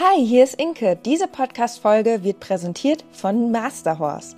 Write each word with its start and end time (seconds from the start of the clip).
Hi, 0.00 0.26
hier 0.26 0.42
ist 0.42 0.54
Inke. 0.54 0.98
Diese 1.04 1.28
Podcast-Folge 1.28 2.24
wird 2.24 2.40
präsentiert 2.40 3.04
von 3.12 3.52
Masterhorse. 3.52 4.34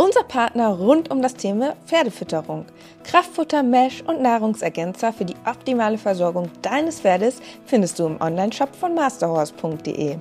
Unser 0.00 0.22
Partner 0.22 0.68
rund 0.68 1.10
um 1.10 1.22
das 1.22 1.34
Thema 1.34 1.74
Pferdefütterung. 1.84 2.66
Kraftfutter, 3.02 3.64
Mesh 3.64 4.00
und 4.02 4.22
Nahrungsergänzer 4.22 5.12
für 5.12 5.24
die 5.24 5.34
optimale 5.44 5.98
Versorgung 5.98 6.52
deines 6.62 7.00
Pferdes 7.00 7.40
findest 7.66 7.98
du 7.98 8.06
im 8.06 8.20
Onlineshop 8.20 8.76
von 8.76 8.94
masterhorse.de. 8.94 10.18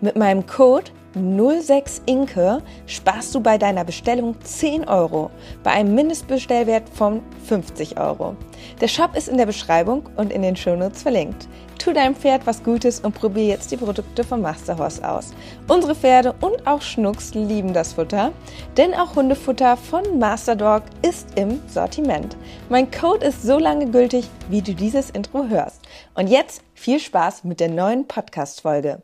Mit 0.00 0.16
meinem 0.16 0.44
Code 0.44 0.90
06inke 1.14 2.62
sparst 2.86 3.32
du 3.34 3.40
bei 3.40 3.58
deiner 3.58 3.84
Bestellung 3.84 4.34
10 4.42 4.88
Euro 4.88 5.30
bei 5.62 5.70
einem 5.70 5.94
Mindestbestellwert 5.94 6.88
von 6.88 7.22
50 7.46 8.00
Euro. 8.00 8.34
Der 8.80 8.88
Shop 8.88 9.16
ist 9.16 9.28
in 9.28 9.36
der 9.36 9.46
Beschreibung 9.46 10.08
und 10.16 10.32
in 10.32 10.42
den 10.42 10.56
Shownotes 10.56 11.02
verlinkt. 11.02 11.46
Tu 11.78 11.92
deinem 11.92 12.14
Pferd 12.14 12.46
was 12.46 12.62
Gutes 12.62 13.00
und 13.00 13.14
probier 13.14 13.46
jetzt 13.46 13.70
die 13.70 13.76
Produkte 13.76 14.24
von 14.24 14.40
Masterhorse 14.40 15.08
aus. 15.08 15.32
Unsere 15.72 15.94
Pferde 15.94 16.34
und 16.42 16.66
auch 16.66 16.82
Schnucks 16.82 17.32
lieben 17.32 17.72
das 17.72 17.94
Futter, 17.94 18.32
denn 18.76 18.92
auch 18.92 19.16
Hundefutter 19.16 19.78
von 19.78 20.18
Masterdog 20.18 20.82
ist 21.00 21.38
im 21.38 21.62
Sortiment. 21.66 22.36
Mein 22.68 22.90
Code 22.90 23.24
ist 23.24 23.42
so 23.42 23.58
lange 23.58 23.90
gültig, 23.90 24.28
wie 24.50 24.60
du 24.60 24.74
dieses 24.74 25.08
Intro 25.08 25.46
hörst. 25.48 25.80
Und 26.12 26.26
jetzt 26.26 26.62
viel 26.74 27.00
Spaß 27.00 27.44
mit 27.44 27.58
der 27.58 27.70
neuen 27.70 28.06
Podcast-Folge. 28.06 29.00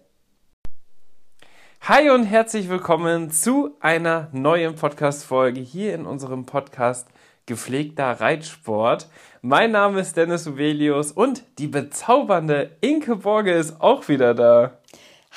Hi 1.81 2.11
und 2.11 2.25
herzlich 2.25 2.69
willkommen 2.69 3.31
zu 3.31 3.75
einer 3.81 4.29
neuen 4.33 4.75
Podcast-Folge 4.75 5.63
hier 5.63 5.95
in 5.95 6.05
unserem 6.05 6.45
Podcast 6.45 7.09
Gepflegter 7.47 8.21
Reitsport. 8.21 9.09
Mein 9.41 9.71
Name 9.71 10.01
ist 10.01 10.19
Dennis 10.19 10.47
Uvelius 10.47 11.13
und 11.13 11.45
die 11.59 11.69
bezaubernde 11.69 12.77
Inke 12.83 13.17
Borge 13.17 13.53
ist 13.53 13.81
auch 13.81 14.09
wieder 14.09 14.35
da. 14.35 14.78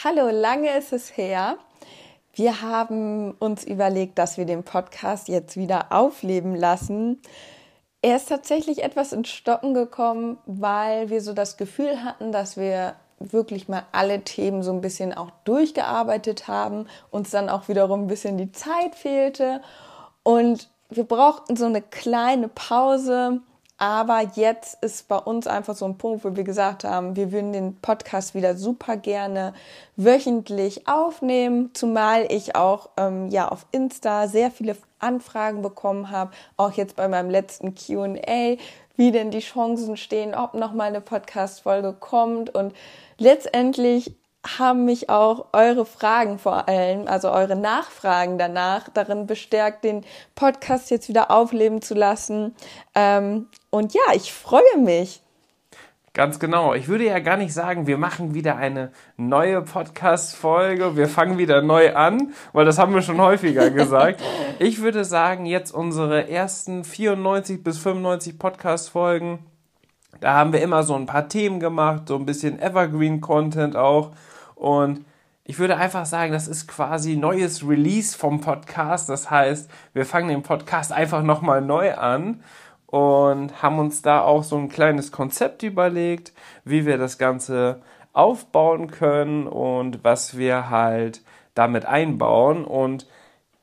Hallo, 0.03 0.29
lange 0.31 0.75
ist 0.75 0.93
es 0.93 1.15
her. 1.15 1.57
Wir 2.33 2.63
haben 2.63 3.33
uns 3.37 3.63
überlegt, 3.63 4.17
dass 4.17 4.39
wir 4.39 4.45
den 4.45 4.63
Podcast 4.63 5.27
jetzt 5.27 5.57
wieder 5.57 5.91
aufleben 5.91 6.55
lassen. 6.55 7.21
Er 8.01 8.15
ist 8.15 8.27
tatsächlich 8.27 8.81
etwas 8.81 9.13
ins 9.13 9.29
Stocken 9.29 9.75
gekommen, 9.75 10.39
weil 10.47 11.11
wir 11.11 11.21
so 11.21 11.33
das 11.33 11.55
Gefühl 11.55 12.03
hatten, 12.03 12.31
dass 12.31 12.57
wir 12.57 12.95
wirklich 13.19 13.67
mal 13.67 13.83
alle 13.91 14.23
Themen 14.23 14.63
so 14.63 14.73
ein 14.73 14.81
bisschen 14.81 15.13
auch 15.13 15.29
durchgearbeitet 15.43 16.47
haben, 16.47 16.87
uns 17.11 17.29
dann 17.29 17.47
auch 17.47 17.67
wiederum 17.67 18.05
ein 18.05 18.07
bisschen 18.07 18.39
die 18.39 18.51
Zeit 18.51 18.95
fehlte 18.95 19.61
und 20.23 20.67
wir 20.89 21.03
brauchten 21.03 21.55
so 21.55 21.65
eine 21.65 21.83
kleine 21.83 22.47
Pause. 22.47 23.41
Aber 23.81 24.21
jetzt 24.35 24.77
ist 24.83 25.07
bei 25.07 25.17
uns 25.17 25.47
einfach 25.47 25.73
so 25.73 25.85
ein 25.85 25.97
Punkt, 25.97 26.23
wo 26.23 26.35
wir 26.35 26.43
gesagt 26.43 26.83
haben, 26.83 27.15
wir 27.15 27.31
würden 27.31 27.51
den 27.51 27.77
Podcast 27.77 28.35
wieder 28.35 28.55
super 28.55 28.95
gerne 28.95 29.55
wöchentlich 29.95 30.87
aufnehmen, 30.87 31.71
zumal 31.73 32.27
ich 32.29 32.55
auch 32.55 32.89
ähm, 32.95 33.29
ja 33.29 33.47
auf 33.47 33.65
Insta 33.71 34.27
sehr 34.27 34.51
viele 34.51 34.77
Anfragen 34.99 35.63
bekommen 35.63 36.11
habe, 36.11 36.29
auch 36.57 36.73
jetzt 36.73 36.95
bei 36.95 37.07
meinem 37.07 37.31
letzten 37.31 37.73
Q&A, 37.73 38.57
wie 38.97 39.11
denn 39.11 39.31
die 39.31 39.39
Chancen 39.39 39.97
stehen, 39.97 40.35
ob 40.35 40.53
noch 40.53 40.73
mal 40.73 40.83
eine 40.83 41.01
Podcast-Folge 41.01 41.93
kommt. 41.99 42.53
Und 42.53 42.75
letztendlich 43.17 44.15
haben 44.45 44.85
mich 44.85 45.09
auch 45.09 45.47
eure 45.53 45.85
Fragen 45.85 46.39
vor 46.39 46.67
allem, 46.67 47.07
also 47.07 47.31
eure 47.31 47.55
Nachfragen 47.55 48.37
danach, 48.37 48.89
darin 48.89 49.27
bestärkt, 49.27 49.83
den 49.83 50.03
Podcast 50.33 50.89
jetzt 50.89 51.09
wieder 51.09 51.29
aufleben 51.29 51.81
zu 51.81 51.93
lassen. 51.93 52.55
Ähm, 52.95 53.47
und 53.69 53.93
ja, 53.93 54.01
ich 54.15 54.33
freue 54.33 54.77
mich. 54.77 55.21
Ganz 56.13 56.39
genau. 56.39 56.73
Ich 56.73 56.89
würde 56.89 57.05
ja 57.05 57.19
gar 57.19 57.37
nicht 57.37 57.53
sagen, 57.53 57.87
wir 57.87 57.97
machen 57.97 58.33
wieder 58.33 58.57
eine 58.57 58.91
neue 59.15 59.61
Podcast-Folge, 59.61 60.97
wir 60.97 61.07
fangen 61.07 61.37
wieder 61.37 61.61
neu 61.61 61.95
an, 61.95 62.33
weil 62.51 62.65
das 62.65 62.79
haben 62.79 62.93
wir 62.93 63.01
schon 63.01 63.21
häufiger 63.21 63.69
gesagt. 63.71 64.21
Ich 64.59 64.81
würde 64.81 65.05
sagen, 65.05 65.45
jetzt 65.45 65.71
unsere 65.71 66.29
ersten 66.29 66.83
94 66.83 67.63
bis 67.63 67.77
95 67.77 68.37
Podcast-Folgen, 68.37 69.39
da 70.19 70.33
haben 70.33 70.51
wir 70.51 70.61
immer 70.61 70.83
so 70.83 70.95
ein 70.95 71.05
paar 71.05 71.29
Themen 71.29 71.61
gemacht, 71.61 72.09
so 72.09 72.17
ein 72.17 72.25
bisschen 72.25 72.59
Evergreen-Content 72.59 73.77
auch. 73.77 74.11
Und 74.61 75.05
ich 75.43 75.57
würde 75.57 75.75
einfach 75.77 76.05
sagen, 76.05 76.31
das 76.31 76.47
ist 76.47 76.67
quasi 76.67 77.15
neues 77.15 77.67
Release 77.67 78.15
vom 78.15 78.41
Podcast. 78.41 79.09
Das 79.09 79.31
heißt, 79.31 79.71
wir 79.93 80.05
fangen 80.05 80.29
den 80.29 80.43
Podcast 80.43 80.91
einfach 80.91 81.23
nochmal 81.23 81.61
neu 81.61 81.95
an 81.95 82.43
und 82.85 83.63
haben 83.63 83.79
uns 83.79 84.03
da 84.03 84.21
auch 84.21 84.43
so 84.43 84.57
ein 84.57 84.69
kleines 84.69 85.11
Konzept 85.11 85.63
überlegt, 85.63 86.31
wie 86.63 86.85
wir 86.85 86.99
das 86.99 87.17
Ganze 87.17 87.81
aufbauen 88.13 88.91
können 88.91 89.47
und 89.47 90.03
was 90.03 90.37
wir 90.37 90.69
halt 90.69 91.23
damit 91.55 91.87
einbauen. 91.87 92.63
Und 92.63 93.07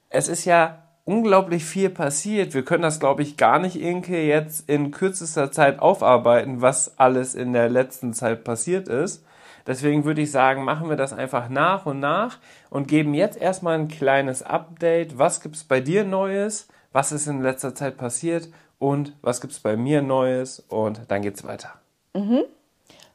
es 0.08 0.26
ist 0.26 0.47
ja 0.47 0.82
unglaublich 1.04 1.64
viel 1.64 1.91
passiert. 1.91 2.54
Wir 2.54 2.64
können 2.64 2.82
das, 2.82 2.98
glaube 2.98 3.22
ich, 3.22 3.37
gar 3.37 3.60
nicht, 3.60 3.81
Inke, 3.81 4.20
jetzt 4.20 4.69
in 4.69 4.91
kürzester 4.91 5.53
Zeit 5.53 5.78
aufarbeiten, 5.78 6.60
was 6.60 6.98
alles 6.98 7.37
in 7.37 7.53
der 7.53 7.69
letzten 7.69 8.14
Zeit 8.14 8.42
passiert 8.42 8.88
ist. 8.88 9.25
Deswegen 9.68 10.06
würde 10.06 10.22
ich 10.22 10.32
sagen, 10.32 10.64
machen 10.64 10.88
wir 10.88 10.96
das 10.96 11.12
einfach 11.12 11.50
nach 11.50 11.84
und 11.84 12.00
nach 12.00 12.38
und 12.70 12.88
geben 12.88 13.12
jetzt 13.12 13.38
erstmal 13.38 13.78
ein 13.78 13.88
kleines 13.88 14.42
Update. 14.42 15.18
Was 15.18 15.42
gibt 15.42 15.56
es 15.56 15.64
bei 15.64 15.80
dir 15.80 16.04
Neues? 16.04 16.68
Was 16.92 17.12
ist 17.12 17.26
in 17.26 17.42
letzter 17.42 17.74
Zeit 17.74 17.98
passiert? 17.98 18.48
Und 18.78 19.14
was 19.20 19.42
gibt 19.42 19.52
es 19.52 19.60
bei 19.60 19.76
mir 19.76 20.00
Neues? 20.00 20.60
Und 20.68 21.02
dann 21.08 21.20
geht's 21.20 21.46
weiter. 21.46 21.74
Mhm. 22.14 22.44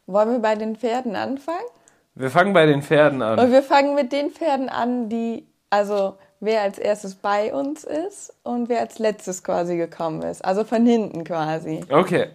Wollen 0.05 0.31
wir 0.31 0.39
bei 0.39 0.53
den 0.53 0.75
Pferden 0.75 1.15
anfangen? 1.15 1.65
Wir 2.13 2.29
fangen 2.29 2.53
bei 2.53 2.67
den 2.67 2.83
Pferden 2.83 3.23
an. 3.23 3.39
Und 3.39 3.51
wir 3.51 3.63
fangen 3.63 3.95
mit 3.95 4.11
den 4.11 4.29
Pferden 4.29 4.69
an, 4.69 5.09
die, 5.09 5.47
also 5.71 6.17
wer 6.39 6.61
als 6.61 6.77
erstes 6.77 7.15
bei 7.15 7.51
uns 7.51 7.83
ist 7.83 8.31
und 8.43 8.69
wer 8.69 8.81
als 8.81 8.99
letztes 8.99 9.43
quasi 9.43 9.75
gekommen 9.75 10.21
ist. 10.21 10.45
Also 10.45 10.63
von 10.63 10.85
hinten 10.85 11.23
quasi. 11.23 11.83
Okay. 11.89 12.27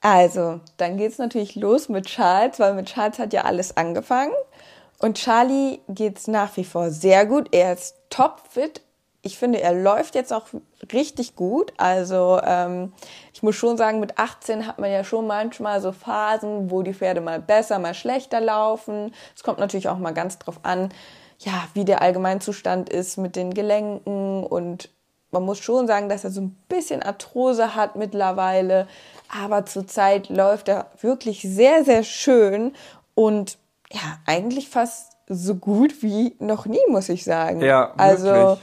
Also, 0.00 0.60
dann 0.76 0.96
geht's 0.96 1.18
natürlich 1.18 1.56
los 1.56 1.88
mit 1.88 2.06
Charles, 2.06 2.60
weil 2.60 2.74
mit 2.74 2.86
Charles 2.86 3.18
hat 3.18 3.32
ja 3.32 3.42
alles 3.42 3.76
angefangen. 3.76 4.34
Und 4.98 5.18
Charlie 5.18 5.80
geht's 5.88 6.26
nach 6.26 6.56
wie 6.56 6.64
vor 6.64 6.90
sehr 6.90 7.26
gut. 7.26 7.48
Er 7.52 7.72
ist 7.72 7.96
topfit. 8.10 8.82
Ich 9.22 9.38
finde, 9.38 9.60
er 9.60 9.72
läuft 9.74 10.14
jetzt 10.14 10.32
auch 10.32 10.46
richtig 10.92 11.34
gut. 11.34 11.72
Also 11.76 12.40
ähm, 12.44 12.92
ich 13.34 13.42
muss 13.42 13.56
schon 13.56 13.76
sagen, 13.76 13.98
mit 13.98 14.18
18 14.18 14.66
hat 14.66 14.78
man 14.78 14.90
ja 14.90 15.02
schon 15.02 15.26
manchmal 15.26 15.80
so 15.80 15.90
Phasen, 15.92 16.70
wo 16.70 16.82
die 16.82 16.94
Pferde 16.94 17.20
mal 17.20 17.40
besser, 17.40 17.78
mal 17.78 17.94
schlechter 17.94 18.40
laufen. 18.40 19.12
Es 19.34 19.42
kommt 19.42 19.58
natürlich 19.58 19.88
auch 19.88 19.98
mal 19.98 20.14
ganz 20.14 20.38
drauf 20.38 20.60
an, 20.62 20.90
ja, 21.40 21.64
wie 21.74 21.84
der 21.84 22.00
Allgemeinzustand 22.02 22.88
ist 22.88 23.18
mit 23.18 23.36
den 23.36 23.52
Gelenken 23.52 24.44
und 24.44 24.88
man 25.36 25.44
muss 25.44 25.58
schon 25.58 25.86
sagen, 25.86 26.08
dass 26.08 26.24
er 26.24 26.30
so 26.30 26.40
ein 26.40 26.56
bisschen 26.68 27.02
Arthrose 27.02 27.74
hat 27.74 27.96
mittlerweile, 27.96 28.88
aber 29.28 29.66
zurzeit 29.66 30.30
läuft 30.30 30.68
er 30.68 30.86
wirklich 31.02 31.42
sehr, 31.42 31.84
sehr 31.84 32.04
schön 32.04 32.72
und 33.14 33.58
ja, 33.92 34.18
eigentlich 34.24 34.70
fast 34.70 35.12
so 35.28 35.56
gut 35.56 36.02
wie 36.02 36.34
noch 36.38 36.64
nie, 36.64 36.80
muss 36.88 37.10
ich 37.10 37.24
sagen. 37.24 37.60
Ja, 37.60 37.92
also 37.98 38.58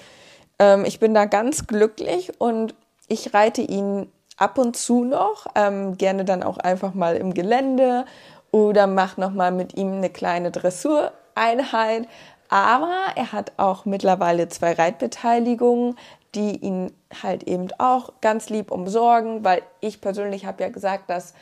ähm, 0.57 0.83
ich 0.85 0.99
bin 0.99 1.13
da 1.13 1.25
ganz 1.25 1.67
glücklich 1.67 2.39
und 2.39 2.73
ich 3.07 3.35
reite 3.35 3.61
ihn 3.61 4.11
ab 4.37 4.57
und 4.57 4.75
zu 4.75 5.03
noch, 5.03 5.45
ähm, 5.53 5.97
gerne 5.97 6.25
dann 6.25 6.41
auch 6.41 6.57
einfach 6.57 6.95
mal 6.95 7.17
im 7.17 7.35
Gelände 7.35 8.05
oder 8.51 8.87
mache 8.87 9.21
noch 9.21 9.31
mal 9.31 9.51
mit 9.51 9.75
ihm 9.75 9.93
eine 9.93 10.09
kleine 10.09 10.49
Dressureinheit. 10.49 12.07
Aber 12.49 12.97
er 13.15 13.31
hat 13.31 13.53
auch 13.57 13.85
mittlerweile 13.85 14.47
zwei 14.47 14.73
Reitbeteiligungen 14.73 15.97
die 16.35 16.57
ihn 16.57 16.91
halt 17.21 17.43
eben 17.43 17.69
auch 17.77 18.13
ganz 18.21 18.49
lieb 18.49 18.71
umsorgen, 18.71 19.43
weil 19.43 19.61
ich 19.81 20.01
persönlich 20.01 20.45
habe 20.45 20.63
ja 20.63 20.69
gesagt, 20.69 21.09
dass 21.09 21.33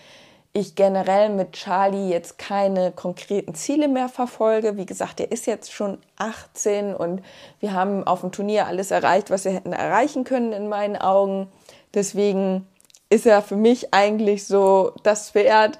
ich 0.54 0.76
generell 0.76 1.30
mit 1.30 1.54
Charlie 1.54 2.10
jetzt 2.10 2.38
keine 2.38 2.92
konkreten 2.92 3.56
Ziele 3.56 3.88
mehr 3.88 4.10
verfolge. 4.10 4.76
Wie 4.76 4.86
gesagt, 4.86 5.22
er 5.22 5.32
ist 5.32 5.48
jetzt 5.48 5.72
schon 5.72 5.98
18 6.18 6.94
und 6.94 7.24
wir 7.62 7.74
haben 7.74 8.06
auf 8.06 8.22
dem 8.22 8.34
Turnier 8.34 8.68
alles 8.68 8.92
erreicht, 8.92 9.32
was 9.32 9.46
wir 9.46 9.54
hätten 9.54 9.72
erreichen 9.72 10.26
können 10.26 10.52
in 10.52 10.68
meinen 10.68 10.98
Augen. 10.98 11.48
Deswegen 11.94 12.68
ist 13.10 13.26
er 13.26 13.42
für 13.42 13.56
mich 13.56 13.94
eigentlich 13.94 14.46
so 14.46 14.92
das 15.04 15.32
Pferd, 15.32 15.80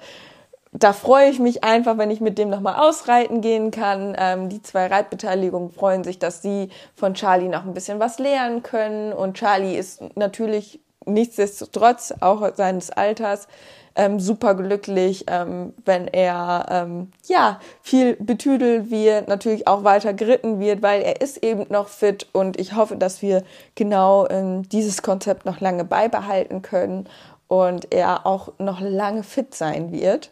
da 0.72 0.94
freue 0.94 1.28
ich 1.28 1.38
mich 1.38 1.64
einfach, 1.64 1.98
wenn 1.98 2.10
ich 2.10 2.22
mit 2.22 2.38
dem 2.38 2.48
nochmal 2.48 2.76
ausreiten 2.76 3.42
gehen 3.42 3.70
kann. 3.70 4.16
Ähm, 4.18 4.48
die 4.48 4.62
zwei 4.62 4.86
Reitbeteiligungen 4.86 5.70
freuen 5.70 6.02
sich, 6.02 6.18
dass 6.18 6.40
sie 6.40 6.70
von 6.94 7.12
Charlie 7.14 7.48
noch 7.48 7.64
ein 7.64 7.74
bisschen 7.74 8.00
was 8.00 8.18
lernen 8.18 8.62
können. 8.62 9.12
Und 9.12 9.36
Charlie 9.36 9.76
ist 9.76 10.00
natürlich 10.16 10.80
nichtsdestotrotz 11.04 12.14
auch 12.20 12.54
seines 12.54 12.90
Alters 12.90 13.48
ähm, 13.94 14.20
super 14.20 14.54
glücklich, 14.54 15.26
ähm, 15.28 15.74
wenn 15.84 16.08
er 16.08 16.66
ähm, 16.70 17.12
ja 17.26 17.60
viel 17.82 18.16
betüdelt 18.16 18.90
wird, 18.90 19.28
natürlich 19.28 19.68
auch 19.68 19.84
weiter 19.84 20.14
geritten 20.14 20.60
wird, 20.60 20.80
weil 20.80 21.02
er 21.02 21.20
ist 21.20 21.44
eben 21.44 21.66
noch 21.68 21.88
fit 21.88 22.26
und 22.32 22.58
ich 22.58 22.74
hoffe, 22.74 22.96
dass 22.96 23.20
wir 23.20 23.44
genau 23.74 24.26
ähm, 24.28 24.66
dieses 24.70 25.02
Konzept 25.02 25.44
noch 25.44 25.60
lange 25.60 25.84
beibehalten 25.84 26.62
können 26.62 27.06
und 27.48 27.92
er 27.92 28.26
auch 28.26 28.58
noch 28.58 28.80
lange 28.80 29.22
fit 29.22 29.54
sein 29.54 29.92
wird. 29.92 30.30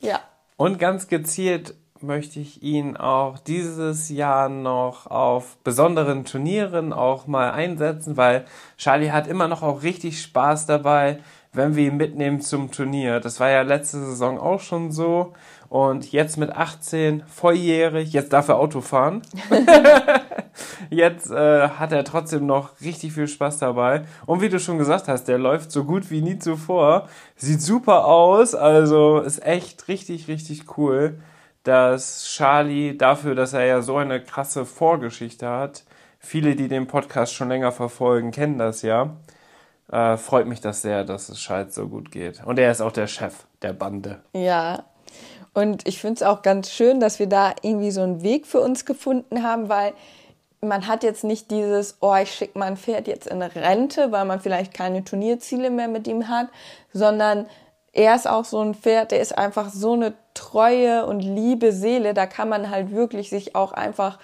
Ja. 0.00 0.20
Und 0.56 0.78
ganz 0.78 1.08
gezielt 1.08 1.74
möchte 2.02 2.40
ich 2.40 2.62
ihn 2.62 2.96
auch 2.96 3.38
dieses 3.38 4.08
Jahr 4.08 4.48
noch 4.48 5.06
auf 5.06 5.58
besonderen 5.58 6.24
Turnieren 6.24 6.92
auch 6.92 7.26
mal 7.26 7.50
einsetzen, 7.52 8.16
weil 8.16 8.46
Charlie 8.78 9.10
hat 9.10 9.26
immer 9.26 9.48
noch 9.48 9.62
auch 9.62 9.82
richtig 9.82 10.20
Spaß 10.22 10.66
dabei, 10.66 11.18
wenn 11.52 11.76
wir 11.76 11.88
ihn 11.88 11.96
mitnehmen 11.96 12.40
zum 12.40 12.70
Turnier. 12.70 13.20
Das 13.20 13.40
war 13.40 13.50
ja 13.50 13.62
letzte 13.62 13.98
Saison 13.98 14.38
auch 14.38 14.60
schon 14.60 14.92
so. 14.92 15.34
Und 15.70 16.10
jetzt 16.10 16.36
mit 16.36 16.50
18, 16.50 17.22
volljährig, 17.28 18.12
jetzt 18.12 18.32
darf 18.32 18.48
er 18.48 18.58
Auto 18.58 18.80
fahren. 18.80 19.22
jetzt 20.90 21.30
äh, 21.30 21.68
hat 21.68 21.92
er 21.92 22.02
trotzdem 22.02 22.44
noch 22.44 22.80
richtig 22.80 23.12
viel 23.12 23.28
Spaß 23.28 23.58
dabei. 23.58 24.02
Und 24.26 24.42
wie 24.42 24.48
du 24.48 24.58
schon 24.58 24.78
gesagt 24.78 25.06
hast, 25.06 25.28
der 25.28 25.38
läuft 25.38 25.70
so 25.70 25.84
gut 25.84 26.10
wie 26.10 26.22
nie 26.22 26.40
zuvor. 26.40 27.08
Sieht 27.36 27.62
super 27.62 28.06
aus, 28.06 28.56
also 28.56 29.20
ist 29.20 29.46
echt 29.46 29.86
richtig, 29.86 30.26
richtig 30.26 30.76
cool, 30.76 31.20
dass 31.62 32.24
Charlie 32.24 32.98
dafür, 32.98 33.36
dass 33.36 33.52
er 33.52 33.64
ja 33.64 33.80
so 33.80 33.96
eine 33.96 34.20
krasse 34.20 34.66
Vorgeschichte 34.66 35.48
hat, 35.48 35.84
viele, 36.18 36.56
die 36.56 36.66
den 36.66 36.88
Podcast 36.88 37.32
schon 37.32 37.48
länger 37.48 37.70
verfolgen, 37.70 38.32
kennen 38.32 38.58
das 38.58 38.82
ja. 38.82 39.14
Äh, 39.92 40.16
freut 40.16 40.48
mich 40.48 40.60
das 40.60 40.82
sehr, 40.82 41.04
dass 41.04 41.28
es 41.28 41.40
Scheid 41.40 41.72
so 41.72 41.86
gut 41.86 42.10
geht. 42.10 42.44
Und 42.44 42.58
er 42.58 42.72
ist 42.72 42.80
auch 42.80 42.92
der 42.92 43.06
Chef 43.06 43.44
der 43.62 43.72
Bande. 43.72 44.20
Ja, 44.32 44.84
und 45.54 45.86
ich 45.88 46.00
finde 46.00 46.14
es 46.14 46.22
auch 46.22 46.42
ganz 46.42 46.70
schön, 46.70 47.00
dass 47.00 47.18
wir 47.18 47.26
da 47.26 47.54
irgendwie 47.62 47.90
so 47.90 48.02
einen 48.02 48.22
Weg 48.22 48.46
für 48.46 48.60
uns 48.60 48.84
gefunden 48.84 49.42
haben, 49.42 49.68
weil 49.68 49.94
man 50.60 50.86
hat 50.86 51.02
jetzt 51.02 51.24
nicht 51.24 51.50
dieses, 51.50 51.96
oh, 52.00 52.14
ich 52.14 52.32
schicke 52.32 52.58
mein 52.58 52.76
Pferd 52.76 53.08
jetzt 53.08 53.26
in 53.26 53.42
Rente, 53.42 54.12
weil 54.12 54.24
man 54.26 54.40
vielleicht 54.40 54.74
keine 54.74 55.02
Turnierziele 55.04 55.70
mehr 55.70 55.88
mit 55.88 56.06
ihm 56.06 56.28
hat, 56.28 56.48
sondern 56.92 57.46
er 57.92 58.14
ist 58.14 58.28
auch 58.28 58.44
so 58.44 58.60
ein 58.60 58.74
Pferd, 58.74 59.10
der 59.10 59.20
ist 59.20 59.36
einfach 59.36 59.70
so 59.70 59.94
eine 59.94 60.12
treue 60.34 61.06
und 61.06 61.20
liebe 61.20 61.72
Seele, 61.72 62.14
da 62.14 62.26
kann 62.26 62.48
man 62.48 62.70
halt 62.70 62.92
wirklich 62.92 63.30
sich 63.30 63.56
auch 63.56 63.72
einfach 63.72 64.18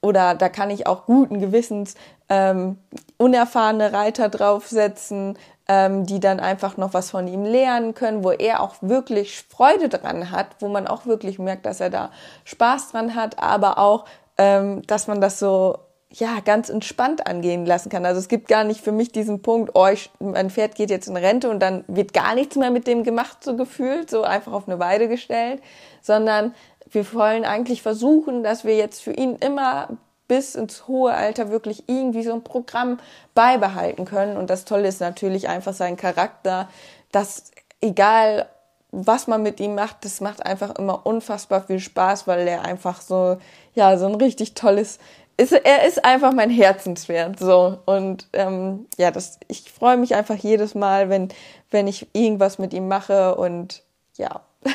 oder 0.00 0.34
da 0.34 0.48
kann 0.50 0.70
ich 0.70 0.86
auch 0.86 1.06
guten 1.06 1.40
Gewissens 1.40 1.94
ähm, 2.28 2.78
unerfahrene 3.16 3.92
Reiter 3.92 4.28
draufsetzen, 4.28 5.38
ähm, 5.68 6.04
die 6.04 6.20
dann 6.20 6.40
einfach 6.40 6.76
noch 6.76 6.94
was 6.94 7.10
von 7.10 7.26
ihm 7.26 7.44
lernen 7.44 7.94
können, 7.94 8.22
wo 8.22 8.30
er 8.30 8.60
auch 8.60 8.76
wirklich 8.80 9.42
Freude 9.48 9.88
dran 9.88 10.30
hat, 10.30 10.48
wo 10.60 10.68
man 10.68 10.86
auch 10.86 11.06
wirklich 11.06 11.38
merkt, 11.38 11.66
dass 11.66 11.80
er 11.80 11.90
da 11.90 12.10
Spaß 12.44 12.92
dran 12.92 13.14
hat, 13.14 13.38
aber 13.42 13.78
auch, 13.78 14.04
ähm, 14.36 14.82
dass 14.86 15.06
man 15.06 15.20
das 15.20 15.38
so 15.38 15.78
ja 16.10 16.40
ganz 16.44 16.68
entspannt 16.68 17.26
angehen 17.26 17.66
lassen 17.66 17.88
kann. 17.88 18.06
Also 18.06 18.20
es 18.20 18.28
gibt 18.28 18.46
gar 18.48 18.64
nicht 18.64 18.82
für 18.82 18.92
mich 18.92 19.10
diesen 19.10 19.42
Punkt, 19.42 19.72
oh, 19.74 19.86
ich, 19.86 20.10
mein 20.20 20.50
Pferd 20.50 20.74
geht 20.74 20.90
jetzt 20.90 21.08
in 21.08 21.16
Rente 21.16 21.50
und 21.50 21.60
dann 21.60 21.84
wird 21.88 22.12
gar 22.12 22.34
nichts 22.34 22.56
mehr 22.56 22.70
mit 22.70 22.86
dem 22.86 23.02
gemacht, 23.02 23.42
so 23.42 23.56
gefühlt, 23.56 24.10
so 24.10 24.22
einfach 24.22 24.52
auf 24.52 24.68
eine 24.68 24.78
Weide 24.78 25.08
gestellt, 25.08 25.60
sondern 26.02 26.54
wir 26.90 27.12
wollen 27.14 27.44
eigentlich 27.44 27.82
versuchen, 27.82 28.42
dass 28.42 28.64
wir 28.64 28.76
jetzt 28.76 29.02
für 29.02 29.12
ihn 29.12 29.36
immer 29.36 29.88
bis 30.28 30.54
ins 30.54 30.88
hohe 30.88 31.12
Alter 31.12 31.50
wirklich 31.50 31.84
irgendwie 31.88 32.22
so 32.22 32.32
ein 32.32 32.44
Programm 32.44 32.98
beibehalten 33.34 34.04
können. 34.04 34.36
Und 34.36 34.50
das 34.50 34.64
Tolle 34.64 34.88
ist 34.88 35.00
natürlich 35.00 35.48
einfach 35.48 35.74
sein 35.74 35.96
Charakter, 35.96 36.68
dass 37.12 37.50
egal 37.80 38.48
was 38.96 39.26
man 39.26 39.42
mit 39.42 39.58
ihm 39.58 39.74
macht, 39.74 40.04
das 40.04 40.20
macht 40.20 40.46
einfach 40.46 40.76
immer 40.76 41.04
unfassbar 41.04 41.62
viel 41.62 41.80
Spaß, 41.80 42.28
weil 42.28 42.46
er 42.46 42.64
einfach 42.64 43.00
so, 43.00 43.38
ja, 43.74 43.98
so 43.98 44.06
ein 44.06 44.14
richtig 44.14 44.54
tolles, 44.54 44.98
ist, 45.36 45.52
er 45.52 45.84
ist 45.84 46.04
einfach 46.04 46.32
mein 46.32 46.50
Herzenswert, 46.50 47.38
so. 47.38 47.78
Und 47.86 48.28
ähm, 48.32 48.86
ja, 48.96 49.10
das, 49.10 49.40
ich 49.48 49.72
freue 49.72 49.96
mich 49.96 50.14
einfach 50.14 50.36
jedes 50.36 50.74
Mal, 50.76 51.08
wenn, 51.08 51.28
wenn 51.70 51.88
ich 51.88 52.06
irgendwas 52.12 52.58
mit 52.58 52.72
ihm 52.72 52.86
mache 52.86 53.34
und 53.34 53.82
ja. 54.16 54.42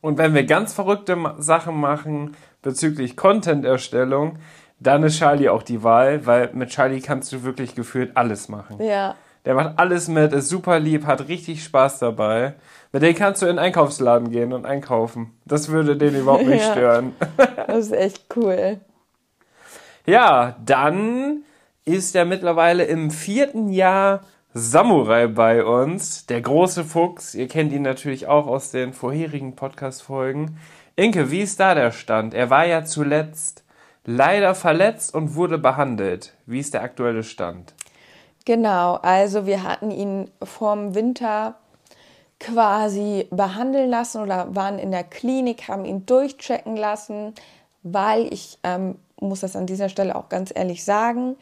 und 0.00 0.18
wenn 0.18 0.34
wir 0.34 0.44
ganz 0.44 0.72
verrückte 0.72 1.16
Sachen 1.38 1.78
machen, 1.78 2.36
bezüglich 2.62 3.16
Content-Erstellung, 3.16 4.38
dann 4.80 5.02
ist 5.02 5.18
Charlie 5.18 5.48
auch 5.48 5.62
die 5.62 5.82
Wahl, 5.82 6.26
weil 6.26 6.50
mit 6.52 6.70
Charlie 6.70 7.00
kannst 7.00 7.32
du 7.32 7.42
wirklich 7.42 7.74
gefühlt 7.74 8.16
alles 8.16 8.48
machen. 8.48 8.80
Ja. 8.80 9.16
Der 9.44 9.54
macht 9.54 9.78
alles 9.78 10.08
mit, 10.08 10.32
ist 10.32 10.48
super 10.48 10.78
lieb, 10.78 11.06
hat 11.06 11.28
richtig 11.28 11.64
Spaß 11.64 11.98
dabei. 12.00 12.54
Mit 12.92 13.02
dem 13.02 13.14
kannst 13.14 13.42
du 13.42 13.46
in 13.46 13.56
den 13.56 13.58
Einkaufsladen 13.58 14.30
gehen 14.30 14.52
und 14.52 14.66
einkaufen. 14.66 15.32
Das 15.44 15.68
würde 15.68 15.96
den 15.96 16.14
überhaupt 16.14 16.46
nicht 16.46 16.64
ja. 16.66 16.72
stören. 16.72 17.14
das 17.66 17.86
ist 17.86 17.92
echt 17.92 18.24
cool. 18.36 18.78
Ja, 20.06 20.56
dann 20.64 21.42
ist 21.84 22.14
er 22.14 22.24
mittlerweile 22.24 22.84
im 22.84 23.10
vierten 23.10 23.70
Jahr 23.70 24.20
Samurai 24.60 25.28
bei 25.28 25.64
uns. 25.64 26.26
Der 26.26 26.40
große 26.40 26.82
Fuchs. 26.82 27.36
Ihr 27.36 27.46
kennt 27.46 27.72
ihn 27.72 27.82
natürlich 27.82 28.26
auch 28.26 28.48
aus 28.48 28.72
den 28.72 28.92
vorherigen 28.92 29.54
Podcast-Folgen. 29.54 30.58
Inke, 30.96 31.30
wie 31.30 31.42
ist 31.42 31.60
da 31.60 31.76
der 31.76 31.92
Stand? 31.92 32.34
Er 32.34 32.50
war 32.50 32.66
ja 32.66 32.84
zuletzt 32.84 33.62
leider 34.04 34.56
verletzt 34.56 35.14
und 35.14 35.36
wurde 35.36 35.58
behandelt. 35.58 36.34
Wie 36.44 36.58
ist 36.58 36.74
der 36.74 36.82
aktuelle 36.82 37.22
Stand? 37.22 37.72
Genau, 38.46 38.94
also 38.94 39.46
wir 39.46 39.62
hatten 39.62 39.92
ihn 39.92 40.28
vorm 40.42 40.96
Winter 40.96 41.54
quasi 42.40 43.28
behandeln 43.30 43.88
lassen 43.88 44.22
oder 44.22 44.56
waren 44.56 44.80
in 44.80 44.90
der 44.90 45.04
Klinik, 45.04 45.68
haben 45.68 45.84
ihn 45.84 46.04
durchchecken 46.04 46.76
lassen, 46.76 47.32
weil 47.84 48.32
ich 48.32 48.58
ähm, 48.64 48.96
muss 49.20 49.40
das 49.40 49.54
an 49.54 49.66
dieser 49.66 49.88
Stelle 49.88 50.16
auch 50.16 50.28
ganz 50.28 50.52
ehrlich 50.52 50.84
sagen, 50.84 51.36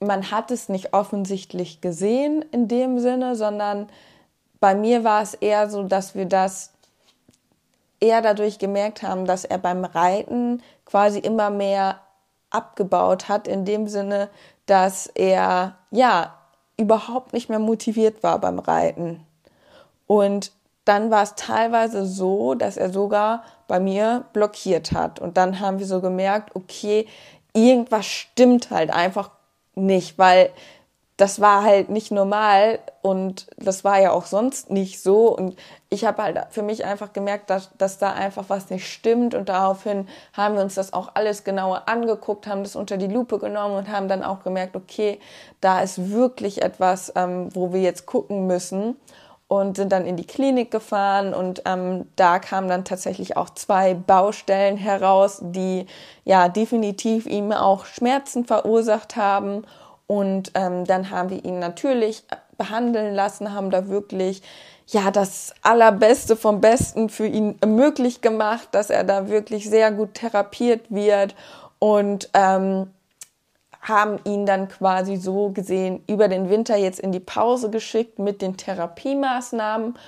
man 0.00 0.30
hat 0.30 0.50
es 0.50 0.68
nicht 0.68 0.92
offensichtlich 0.94 1.80
gesehen 1.80 2.44
in 2.52 2.68
dem 2.68 2.98
Sinne, 2.98 3.36
sondern 3.36 3.88
bei 4.60 4.74
mir 4.74 5.04
war 5.04 5.22
es 5.22 5.34
eher 5.34 5.68
so, 5.70 5.82
dass 5.84 6.14
wir 6.14 6.26
das 6.26 6.72
eher 8.00 8.22
dadurch 8.22 8.58
gemerkt 8.58 9.02
haben, 9.02 9.24
dass 9.24 9.44
er 9.44 9.58
beim 9.58 9.84
Reiten 9.84 10.62
quasi 10.84 11.18
immer 11.18 11.50
mehr 11.50 12.00
abgebaut 12.50 13.28
hat, 13.28 13.48
in 13.48 13.64
dem 13.64 13.88
Sinne, 13.88 14.28
dass 14.66 15.06
er 15.06 15.76
ja 15.90 16.34
überhaupt 16.76 17.32
nicht 17.32 17.48
mehr 17.48 17.58
motiviert 17.58 18.22
war 18.22 18.38
beim 18.38 18.58
Reiten. 18.58 19.24
Und 20.06 20.52
dann 20.84 21.10
war 21.10 21.22
es 21.22 21.34
teilweise 21.34 22.06
so, 22.06 22.54
dass 22.54 22.76
er 22.76 22.90
sogar 22.90 23.42
bei 23.66 23.78
mir 23.80 24.24
blockiert 24.32 24.92
hat. 24.92 25.20
Und 25.20 25.36
dann 25.36 25.60
haben 25.60 25.78
wir 25.78 25.86
so 25.86 26.00
gemerkt, 26.00 26.56
okay, 26.56 27.06
irgendwas 27.52 28.06
stimmt 28.06 28.70
halt 28.70 28.90
einfach 28.90 29.30
nicht, 29.78 30.18
weil 30.18 30.50
das 31.18 31.40
war 31.40 31.64
halt 31.64 31.90
nicht 31.90 32.12
normal 32.12 32.78
und 33.02 33.48
das 33.56 33.82
war 33.82 34.00
ja 34.00 34.12
auch 34.12 34.24
sonst 34.24 34.70
nicht 34.70 35.02
so. 35.02 35.36
Und 35.36 35.58
ich 35.90 36.04
habe 36.04 36.22
halt 36.22 36.38
für 36.50 36.62
mich 36.62 36.84
einfach 36.84 37.12
gemerkt, 37.12 37.50
dass, 37.50 37.70
dass 37.76 37.98
da 37.98 38.12
einfach 38.12 38.44
was 38.46 38.70
nicht 38.70 38.86
stimmt. 38.86 39.34
Und 39.34 39.48
daraufhin 39.48 40.06
haben 40.32 40.54
wir 40.54 40.62
uns 40.62 40.76
das 40.76 40.92
auch 40.92 41.10
alles 41.14 41.42
genauer 41.42 41.88
angeguckt, 41.88 42.46
haben 42.46 42.62
das 42.62 42.76
unter 42.76 42.98
die 42.98 43.08
Lupe 43.08 43.40
genommen 43.40 43.74
und 43.74 43.88
haben 43.88 44.06
dann 44.06 44.22
auch 44.22 44.44
gemerkt, 44.44 44.76
okay, 44.76 45.18
da 45.60 45.80
ist 45.80 46.12
wirklich 46.12 46.62
etwas, 46.62 47.12
ähm, 47.16 47.48
wo 47.52 47.72
wir 47.72 47.80
jetzt 47.80 48.06
gucken 48.06 48.46
müssen. 48.46 48.94
Und 49.48 49.78
sind 49.78 49.92
dann 49.92 50.04
in 50.04 50.16
die 50.16 50.26
Klinik 50.26 50.70
gefahren 50.70 51.32
und 51.32 51.62
ähm, 51.64 52.06
da 52.16 52.38
kamen 52.38 52.68
dann 52.68 52.84
tatsächlich 52.84 53.38
auch 53.38 53.48
zwei 53.48 53.94
Baustellen 53.94 54.76
heraus, 54.76 55.38
die 55.40 55.86
ja 56.24 56.50
definitiv 56.50 57.26
ihm 57.26 57.52
auch 57.52 57.86
Schmerzen 57.86 58.44
verursacht 58.44 59.16
haben. 59.16 59.64
Und 60.06 60.52
ähm, 60.54 60.84
dann 60.84 61.10
haben 61.10 61.30
wir 61.30 61.42
ihn 61.42 61.60
natürlich 61.60 62.24
behandeln 62.58 63.14
lassen, 63.14 63.54
haben 63.54 63.70
da 63.70 63.88
wirklich 63.88 64.42
ja 64.86 65.10
das 65.10 65.54
Allerbeste 65.62 66.36
vom 66.36 66.60
Besten 66.60 67.08
für 67.08 67.26
ihn 67.26 67.58
möglich 67.64 68.20
gemacht, 68.20 68.68
dass 68.72 68.90
er 68.90 69.04
da 69.04 69.28
wirklich 69.28 69.68
sehr 69.68 69.92
gut 69.92 70.14
therapiert 70.14 70.90
wird. 70.90 71.34
Und 71.78 72.28
ähm, 72.34 72.90
haben 73.88 74.18
ihn 74.24 74.46
dann 74.46 74.68
quasi 74.68 75.16
so 75.16 75.50
gesehen 75.50 76.02
über 76.06 76.28
den 76.28 76.50
Winter 76.50 76.76
jetzt 76.76 77.00
in 77.00 77.12
die 77.12 77.20
Pause 77.20 77.70
geschickt 77.70 78.18
mit 78.18 78.42
den 78.42 78.56
Therapiemaßnahmen. 78.56 79.98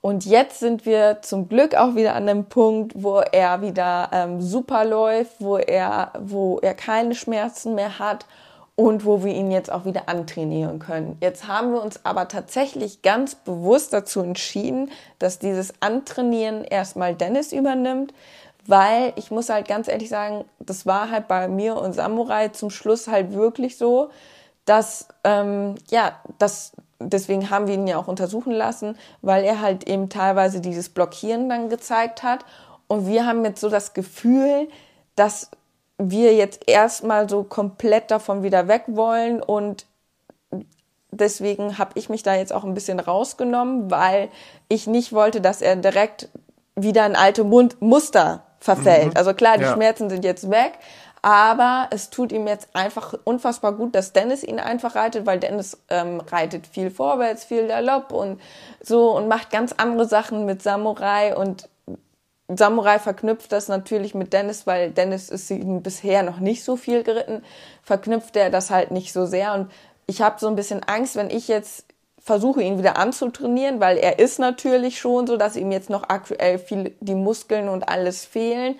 Und 0.00 0.24
jetzt 0.24 0.60
sind 0.60 0.86
wir 0.86 1.18
zum 1.22 1.48
Glück 1.48 1.74
auch 1.74 1.96
wieder 1.96 2.14
an 2.14 2.26
dem 2.26 2.44
Punkt, 2.44 2.92
wo 2.94 3.18
er 3.18 3.60
wieder 3.60 4.10
ähm, 4.12 4.40
super 4.40 4.84
läuft, 4.84 5.40
wo 5.40 5.56
er, 5.56 6.12
wo 6.20 6.58
er 6.60 6.74
keine 6.74 7.14
Schmerzen 7.14 7.74
mehr 7.74 7.98
hat 7.98 8.24
und 8.76 9.06
wo 9.06 9.24
wir 9.24 9.34
ihn 9.34 9.50
jetzt 9.50 9.72
auch 9.72 9.84
wieder 9.86 10.08
antrainieren 10.08 10.78
können. 10.78 11.16
Jetzt 11.20 11.48
haben 11.48 11.72
wir 11.72 11.82
uns 11.82 12.04
aber 12.04 12.28
tatsächlich 12.28 13.02
ganz 13.02 13.34
bewusst 13.34 13.92
dazu 13.92 14.20
entschieden, 14.20 14.90
dass 15.18 15.38
dieses 15.38 15.72
Antrainieren 15.80 16.62
erstmal 16.62 17.14
Dennis 17.14 17.52
übernimmt, 17.52 18.12
weil 18.68 19.12
ich 19.16 19.30
muss 19.30 19.48
halt 19.48 19.68
ganz 19.68 19.88
ehrlich 19.88 20.08
sagen, 20.08 20.44
das 20.58 20.86
war 20.86 21.10
halt 21.10 21.28
bei 21.28 21.48
mir 21.48 21.76
und 21.76 21.92
Samurai 21.92 22.48
zum 22.48 22.70
Schluss 22.70 23.08
halt 23.08 23.32
wirklich 23.32 23.76
so, 23.78 24.10
dass 24.64 25.08
ähm, 25.24 25.76
ja, 25.90 26.20
das 26.38 26.72
deswegen 27.00 27.50
haben 27.50 27.66
wir 27.66 27.74
ihn 27.74 27.86
ja 27.86 27.98
auch 27.98 28.08
untersuchen 28.08 28.52
lassen, 28.52 28.96
weil 29.22 29.44
er 29.44 29.60
halt 29.60 29.88
eben 29.88 30.08
teilweise 30.08 30.60
dieses 30.60 30.88
Blockieren 30.88 31.48
dann 31.48 31.68
gezeigt 31.68 32.22
hat. 32.22 32.44
Und 32.88 33.06
wir 33.06 33.26
haben 33.26 33.44
jetzt 33.44 33.60
so 33.60 33.68
das 33.68 33.94
Gefühl, 33.94 34.68
dass 35.14 35.50
wir 35.98 36.34
jetzt 36.34 36.68
erstmal 36.68 37.28
so 37.28 37.42
komplett 37.42 38.10
davon 38.10 38.42
wieder 38.42 38.68
weg 38.68 38.84
wollen. 38.88 39.42
Und 39.42 39.86
deswegen 41.10 41.78
habe 41.78 41.92
ich 41.94 42.08
mich 42.08 42.22
da 42.22 42.34
jetzt 42.34 42.52
auch 42.52 42.64
ein 42.64 42.74
bisschen 42.74 43.00
rausgenommen, 43.00 43.90
weil 43.90 44.28
ich 44.68 44.86
nicht 44.86 45.12
wollte, 45.12 45.40
dass 45.40 45.62
er 45.62 45.76
direkt 45.76 46.28
wieder 46.74 47.06
in 47.06 47.16
alte 47.16 47.44
Muster 47.44 48.42
verfällt. 48.66 49.14
Mhm. 49.14 49.16
Also 49.16 49.32
klar, 49.32 49.56
die 49.56 49.64
Ja. 49.64 49.72
Schmerzen 49.72 50.10
sind 50.10 50.24
jetzt 50.24 50.50
weg, 50.50 50.72
aber 51.22 51.88
es 51.90 52.10
tut 52.10 52.30
ihm 52.30 52.46
jetzt 52.46 52.68
einfach 52.74 53.14
unfassbar 53.24 53.72
gut, 53.72 53.94
dass 53.94 54.12
Dennis 54.12 54.44
ihn 54.44 54.60
einfach 54.60 54.94
reitet, 54.94 55.24
weil 55.24 55.40
Dennis 55.40 55.78
ähm, 55.88 56.20
reitet 56.20 56.66
viel 56.66 56.90
vorwärts, 56.90 57.44
viel 57.44 57.66
Galopp 57.66 58.12
und 58.12 58.38
so 58.82 59.16
und 59.16 59.26
macht 59.28 59.50
ganz 59.50 59.72
andere 59.72 60.06
Sachen 60.06 60.44
mit 60.44 60.62
Samurai 60.62 61.34
und 61.34 61.68
Samurai 62.48 63.00
verknüpft 63.00 63.50
das 63.50 63.66
natürlich 63.66 64.14
mit 64.14 64.32
Dennis, 64.32 64.68
weil 64.68 64.90
Dennis 64.92 65.30
ist 65.30 65.50
ihn 65.50 65.82
bisher 65.82 66.22
noch 66.22 66.38
nicht 66.38 66.62
so 66.62 66.76
viel 66.76 67.02
geritten, 67.02 67.42
verknüpft 67.82 68.36
er 68.36 68.50
das 68.50 68.70
halt 68.70 68.92
nicht 68.92 69.12
so 69.12 69.26
sehr 69.26 69.54
und 69.54 69.70
ich 70.06 70.22
habe 70.22 70.38
so 70.38 70.46
ein 70.46 70.54
bisschen 70.54 70.84
Angst, 70.84 71.16
wenn 71.16 71.30
ich 71.30 71.48
jetzt 71.48 71.85
versuche 72.26 72.60
ihn 72.60 72.76
wieder 72.76 72.96
anzutrainieren, 72.96 73.78
weil 73.78 73.98
er 73.98 74.18
ist 74.18 74.40
natürlich 74.40 74.98
schon 74.98 75.28
so, 75.28 75.36
dass 75.36 75.54
ihm 75.54 75.70
jetzt 75.70 75.90
noch 75.90 76.08
aktuell 76.08 76.58
viel 76.58 76.92
die 76.98 77.14
Muskeln 77.14 77.68
und 77.68 77.88
alles 77.88 78.24
fehlen. 78.24 78.74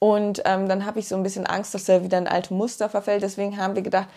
Und 0.00 0.42
ähm, 0.44 0.68
dann 0.68 0.84
habe 0.84 0.98
ich 0.98 1.06
so 1.06 1.14
ein 1.14 1.22
bisschen 1.22 1.46
Angst, 1.46 1.72
dass 1.74 1.88
er 1.88 2.02
wieder 2.02 2.18
in 2.18 2.26
alte 2.26 2.52
Muster 2.52 2.88
verfällt. 2.88 3.22
Deswegen 3.22 3.56
haben 3.56 3.76
wir 3.76 3.82
gedacht, 3.82 4.08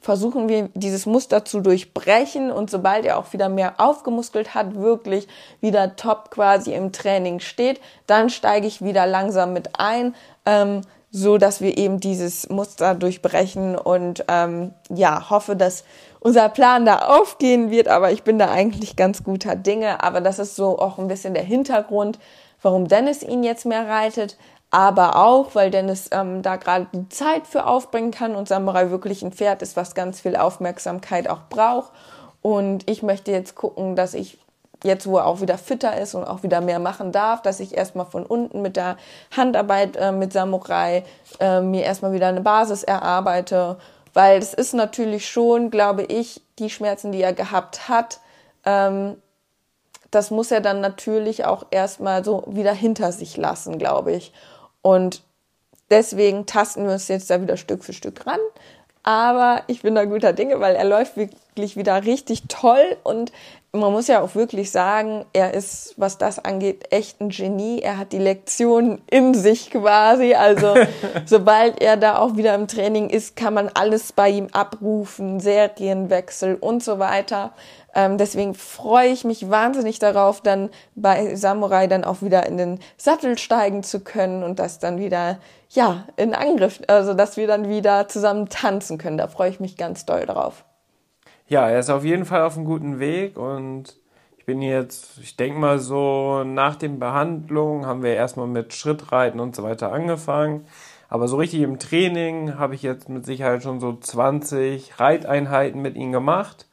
versuchen 0.00 0.48
wir 0.48 0.70
dieses 0.72 1.04
Muster 1.04 1.44
zu 1.44 1.60
durchbrechen. 1.60 2.50
Und 2.50 2.70
sobald 2.70 3.04
er 3.04 3.18
auch 3.18 3.34
wieder 3.34 3.50
mehr 3.50 3.74
aufgemuskelt 3.76 4.54
hat, 4.54 4.76
wirklich 4.76 5.28
wieder 5.60 5.94
top 5.96 6.30
quasi 6.30 6.72
im 6.72 6.90
Training 6.90 7.38
steht, 7.40 7.82
dann 8.06 8.30
steige 8.30 8.66
ich 8.66 8.82
wieder 8.82 9.06
langsam 9.06 9.52
mit 9.52 9.78
ein, 9.78 10.14
ähm, 10.46 10.80
so 11.10 11.36
dass 11.36 11.60
wir 11.60 11.76
eben 11.76 12.00
dieses 12.00 12.48
Muster 12.48 12.94
durchbrechen. 12.94 13.76
Und 13.76 14.24
ähm, 14.28 14.72
ja 14.88 15.28
hoffe, 15.28 15.54
dass 15.54 15.84
unser 16.22 16.48
Plan 16.48 16.84
da 16.84 16.98
aufgehen 16.98 17.70
wird, 17.70 17.88
aber 17.88 18.12
ich 18.12 18.22
bin 18.22 18.38
da 18.38 18.50
eigentlich 18.50 18.96
ganz 18.96 19.24
guter 19.24 19.56
Dinge, 19.56 20.02
aber 20.02 20.20
das 20.20 20.38
ist 20.38 20.56
so 20.56 20.78
auch 20.78 20.98
ein 20.98 21.08
bisschen 21.08 21.34
der 21.34 21.42
Hintergrund, 21.42 22.18
warum 22.60 22.88
Dennis 22.88 23.22
ihn 23.22 23.42
jetzt 23.42 23.66
mehr 23.66 23.88
reitet 23.88 24.36
aber 24.72 25.16
auch, 25.16 25.54
weil 25.54 25.70
Dennis 25.70 26.08
ähm, 26.12 26.40
da 26.40 26.56
gerade 26.56 26.86
die 26.94 27.06
Zeit 27.10 27.46
für 27.46 27.66
aufbringen 27.66 28.10
kann 28.10 28.34
und 28.34 28.48
Samurai 28.48 28.90
wirklich 28.90 29.22
ein 29.22 29.30
Pferd 29.30 29.60
ist, 29.60 29.76
was 29.76 29.94
ganz 29.94 30.20
viel 30.20 30.34
Aufmerksamkeit 30.34 31.28
auch 31.28 31.42
braucht. 31.50 31.92
Und 32.40 32.88
ich 32.88 33.02
möchte 33.02 33.30
jetzt 33.30 33.54
gucken, 33.54 33.96
dass 33.96 34.14
ich 34.14 34.38
jetzt, 34.82 35.06
wo 35.06 35.18
er 35.18 35.26
auch 35.26 35.42
wieder 35.42 35.58
fitter 35.58 35.98
ist 35.98 36.14
und 36.14 36.24
auch 36.24 36.42
wieder 36.42 36.62
mehr 36.62 36.78
machen 36.78 37.12
darf, 37.12 37.42
dass 37.42 37.60
ich 37.60 37.76
erstmal 37.76 38.06
von 38.06 38.24
unten 38.24 38.62
mit 38.62 38.76
der 38.76 38.96
Handarbeit 39.36 39.96
äh, 39.96 40.10
mit 40.10 40.32
Samurai 40.32 41.04
äh, 41.38 41.60
mir 41.60 41.84
erstmal 41.84 42.14
wieder 42.14 42.28
eine 42.28 42.40
Basis 42.40 42.82
erarbeite, 42.82 43.76
weil 44.14 44.38
es 44.38 44.54
ist 44.54 44.74
natürlich 44.74 45.28
schon, 45.28 45.70
glaube 45.70 46.02
ich, 46.02 46.42
die 46.58 46.70
Schmerzen, 46.70 47.12
die 47.12 47.22
er 47.22 47.32
gehabt 47.32 47.88
hat, 47.88 48.20
ähm, 48.64 49.16
das 50.10 50.30
muss 50.30 50.50
er 50.50 50.60
dann 50.60 50.80
natürlich 50.80 51.46
auch 51.46 51.66
erstmal 51.70 52.24
so 52.24 52.44
wieder 52.46 52.74
hinter 52.74 53.12
sich 53.12 53.36
lassen, 53.36 53.78
glaube 53.78 54.12
ich. 54.12 54.32
Und 54.82 55.22
deswegen 55.90 56.44
tasten 56.44 56.84
wir 56.84 56.92
uns 56.92 57.08
jetzt 57.08 57.30
da 57.30 57.40
wieder 57.40 57.56
Stück 57.56 57.82
für 57.82 57.94
Stück 57.94 58.26
ran. 58.26 58.40
Aber 59.02 59.62
ich 59.66 59.82
bin 59.82 59.94
da 59.94 60.04
guter 60.04 60.32
Dinge, 60.32 60.60
weil 60.60 60.76
er 60.76 60.84
läuft 60.84 61.16
wirklich 61.16 61.76
wieder 61.76 62.04
richtig 62.04 62.44
toll 62.48 62.96
und 63.02 63.32
man 63.74 63.90
muss 63.90 64.06
ja 64.06 64.20
auch 64.20 64.34
wirklich 64.34 64.70
sagen, 64.70 65.24
er 65.32 65.54
ist, 65.54 65.94
was 65.96 66.18
das 66.18 66.38
angeht, 66.38 66.92
echt 66.92 67.22
ein 67.22 67.30
Genie. 67.30 67.80
Er 67.80 67.96
hat 67.96 68.12
die 68.12 68.18
Lektion 68.18 69.00
in 69.10 69.32
sich 69.32 69.70
quasi. 69.70 70.34
Also 70.34 70.74
sobald 71.24 71.80
er 71.80 71.96
da 71.96 72.18
auch 72.18 72.36
wieder 72.36 72.54
im 72.54 72.68
Training 72.68 73.08
ist, 73.08 73.34
kann 73.34 73.54
man 73.54 73.70
alles 73.72 74.12
bei 74.12 74.28
ihm 74.28 74.48
abrufen, 74.52 75.40
Serienwechsel 75.40 76.56
und 76.56 76.84
so 76.84 76.98
weiter. 76.98 77.54
Ähm, 77.94 78.18
deswegen 78.18 78.54
freue 78.54 79.08
ich 79.08 79.24
mich 79.24 79.48
wahnsinnig 79.48 79.98
darauf, 79.98 80.42
dann 80.42 80.68
bei 80.94 81.34
Samurai 81.34 81.86
dann 81.86 82.04
auch 82.04 82.20
wieder 82.20 82.46
in 82.46 82.58
den 82.58 82.78
Sattel 82.98 83.38
steigen 83.38 83.82
zu 83.82 84.00
können 84.00 84.42
und 84.42 84.58
das 84.58 84.80
dann 84.80 84.98
wieder, 84.98 85.38
ja, 85.70 86.06
in 86.16 86.34
Angriff, 86.34 86.80
also 86.88 87.14
dass 87.14 87.38
wir 87.38 87.46
dann 87.46 87.68
wieder 87.70 88.06
zusammen 88.08 88.50
tanzen 88.50 88.98
können. 88.98 89.16
Da 89.16 89.28
freue 89.28 89.50
ich 89.50 89.60
mich 89.60 89.76
ganz 89.78 90.04
doll 90.04 90.26
drauf. 90.26 90.64
Ja, 91.52 91.68
er 91.68 91.80
ist 91.80 91.90
auf 91.90 92.02
jeden 92.02 92.24
Fall 92.24 92.44
auf 92.44 92.56
einem 92.56 92.64
guten 92.64 92.98
Weg 92.98 93.36
und 93.36 93.98
ich 94.38 94.46
bin 94.46 94.62
jetzt, 94.62 95.18
ich 95.18 95.36
denke 95.36 95.58
mal 95.58 95.78
so, 95.78 96.44
nach 96.44 96.76
den 96.76 96.98
Behandlungen 96.98 97.84
haben 97.84 98.02
wir 98.02 98.14
erstmal 98.14 98.46
mit 98.46 98.72
Schrittreiten 98.72 99.38
und 99.38 99.54
so 99.54 99.62
weiter 99.62 99.92
angefangen. 99.92 100.64
Aber 101.10 101.28
so 101.28 101.36
richtig 101.36 101.60
im 101.60 101.78
Training 101.78 102.58
habe 102.58 102.74
ich 102.74 102.82
jetzt 102.82 103.10
mit 103.10 103.26
Sicherheit 103.26 103.62
schon 103.62 103.80
so 103.80 103.94
20 103.94 104.98
Reiteinheiten 104.98 105.82
mit 105.82 105.94
ihm 105.94 106.10
gemacht 106.10 106.68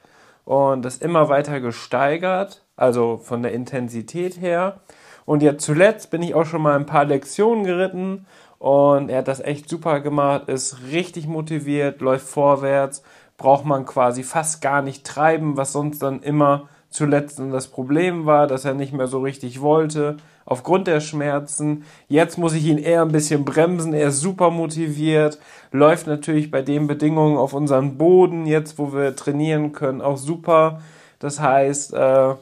und 0.46 0.86
das 0.86 1.00
immer 1.00 1.28
weiter 1.28 1.60
gesteigert, 1.60 2.64
also 2.78 3.18
von 3.18 3.44
der 3.44 3.52
Intensität 3.52 4.40
her. 4.40 4.80
Und 5.26 5.44
jetzt 5.44 5.66
zuletzt 5.66 6.10
bin 6.10 6.24
ich 6.24 6.36
auch 6.36 6.46
schon 6.46 6.62
mal 6.62 6.78
ein 6.78 6.86
paar 6.86 7.04
Lektionen 7.04 7.66
geritten 7.66 8.28
und 8.60 9.10
er 9.10 9.18
hat 9.18 9.28
das 9.28 9.42
echt 9.42 9.68
super 9.68 10.00
gemacht, 10.00 10.48
ist 10.48 10.84
richtig 10.90 11.28
motiviert, 11.28 12.00
läuft 12.00 12.30
vorwärts, 12.30 13.04
braucht 13.40 13.66
man 13.66 13.88
quasi 13.88 14.22
fast 14.22 14.62
gar 14.62 14.84
nicht 14.84 15.04
treiben, 15.04 15.58
was 15.58 15.72
sonst 15.72 16.04
dann 16.04 16.22
immer 16.22 16.70
zuletzt 16.92 17.40
das 17.40 17.68
Problem 17.68 18.26
war, 18.26 18.46
dass 18.46 18.66
er 18.66 18.74
nicht 18.74 18.94
mehr 18.94 19.08
so 19.08 19.22
richtig 19.22 19.62
wollte, 19.62 20.18
aufgrund 20.46 20.88
der 20.88 21.00
Schmerzen. 21.00 21.86
Jetzt 22.08 22.38
muss 22.38 22.54
ich 22.54 22.66
ihn 22.66 22.78
eher 22.78 23.02
ein 23.04 23.12
bisschen 23.12 23.46
bremsen, 23.46 23.94
er 23.94 24.10
ist 24.10 24.20
super 24.20 24.50
motiviert, 24.50 25.40
läuft 25.72 26.08
natürlich 26.08 26.52
bei 26.52 26.62
den 26.62 26.88
Bedingungen 26.88 27.38
auf 27.38 27.54
unseren 27.54 27.98
Boden, 27.98 28.46
jetzt 28.46 28.78
wo 28.78 28.94
wir 28.94 29.16
trainieren 29.16 29.72
können, 29.72 30.02
auch 30.02 30.18
super. 30.18 30.82
Das 31.20 31.40
heißt, 31.40 31.94
äh, 31.94 32.36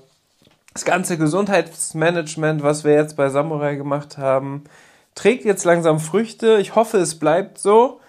das 0.73 0.85
ganze 0.85 1.17
Gesundheitsmanagement, 1.17 2.63
was 2.63 2.83
wir 2.83 2.93
jetzt 2.93 3.17
bei 3.17 3.29
Samurai 3.29 3.75
gemacht 3.75 4.17
haben, 4.17 4.63
trägt 5.15 5.43
jetzt 5.43 5.65
langsam 5.65 5.99
Früchte. 5.99 6.57
Ich 6.57 6.75
hoffe, 6.75 6.97
es 6.97 7.19
bleibt 7.19 7.57
so. 7.57 7.99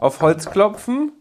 Auf 0.00 0.20
Holz 0.22 0.48
klopfen. 0.50 1.12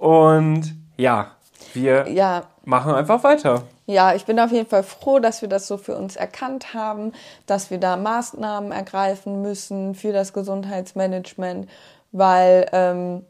Und 0.00 0.74
ja, 0.96 1.32
wir 1.74 2.08
Ja, 2.08 2.44
machen 2.64 2.94
einfach 2.94 3.22
weiter. 3.22 3.64
Ja, 3.84 4.14
ich 4.14 4.24
bin 4.24 4.40
auf 4.40 4.50
jeden 4.50 4.68
Fall 4.68 4.82
froh, 4.82 5.18
dass 5.18 5.42
wir 5.42 5.48
das 5.48 5.66
so 5.66 5.76
für 5.76 5.94
uns 5.94 6.16
erkannt 6.16 6.72
haben, 6.72 7.12
dass 7.44 7.70
wir 7.70 7.76
da 7.78 7.98
Maßnahmen 7.98 8.72
ergreifen 8.72 9.42
müssen 9.42 9.94
für 9.94 10.12
das 10.12 10.32
Gesundheitsmanagement, 10.32 11.68
weil 12.12 12.66
ähm, 12.72 13.26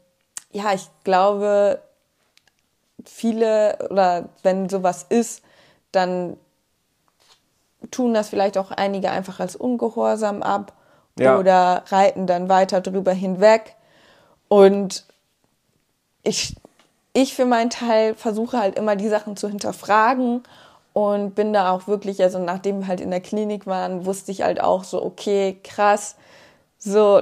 ja, 0.53 0.71
ich 0.73 0.87
glaube, 1.03 1.81
viele 3.03 3.77
oder 3.89 4.29
wenn 4.43 4.69
sowas 4.69 5.05
ist, 5.09 5.43
dann 5.91 6.37
tun 7.89 8.13
das 8.13 8.29
vielleicht 8.29 8.57
auch 8.57 8.71
einige 8.71 9.11
einfach 9.11 9.41
als 9.41 9.57
ungehorsam 9.57 10.41
ab 10.41 10.71
Ja. 11.19 11.37
oder 11.37 11.83
reiten 11.89 12.27
dann 12.27 12.47
weiter 12.47 12.79
drüber 12.79 13.11
hinweg. 13.11 13.75
Und 14.47 15.05
ich, 16.23 16.55
ich 17.13 17.33
für 17.35 17.45
meinen 17.45 17.69
Teil 17.69 18.15
versuche 18.15 18.57
halt 18.57 18.77
immer 18.77 18.95
die 18.95 19.09
Sachen 19.09 19.35
zu 19.35 19.49
hinterfragen 19.49 20.43
und 20.93 21.35
bin 21.35 21.53
da 21.53 21.71
auch 21.71 21.87
wirklich, 21.87 22.21
also 22.21 22.39
nachdem 22.39 22.81
wir 22.81 22.87
halt 22.87 23.01
in 23.01 23.11
der 23.11 23.21
Klinik 23.21 23.67
waren, 23.67 24.05
wusste 24.05 24.31
ich 24.31 24.43
halt 24.43 24.61
auch 24.61 24.83
so, 24.83 25.03
okay, 25.03 25.57
krass, 25.63 26.15
so, 26.77 27.21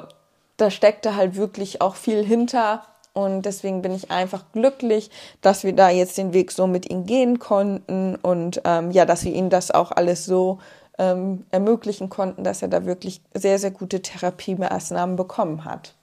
da 0.58 0.72
steckte 0.72 1.15
halt 1.15 1.36
wirklich 1.36 1.81
auch 1.81 1.96
viel 1.96 2.24
hinter. 2.24 2.84
Und 3.13 3.41
deswegen 3.41 3.81
bin 3.81 3.93
ich 3.93 4.12
einfach 4.12 4.46
glücklich, 4.53 5.10
dass 5.41 5.63
wir 5.63 5.74
da 5.74 5.89
jetzt 5.89 6.17
den 6.17 6.34
Weg 6.34 6.51
so 6.51 6.67
mit 6.67 6.89
ihm 6.89 7.05
gehen 7.05 7.39
konnten 7.39 8.15
und 8.15 8.62
ähm, 8.65 8.91
ja, 8.91 9.05
dass 9.05 9.25
wir 9.25 9.34
ihm 9.34 9.50
das 9.50 9.72
auch 9.72 9.91
alles 9.91 10.25
so 10.25 10.60
ähm, 11.00 11.46
ermöglichen 11.50 12.10
konnten, 12.10 12.43
dass 12.43 12.62
er 12.62 12.67
da 12.67 12.86
wirklich 12.86 13.22
sehr, 13.34 13.58
sehr 13.58 13.72
gute 13.72 14.01
Therapiemaßnahmen 14.01 15.15
bekommen 15.15 15.65
hat. 15.65 15.96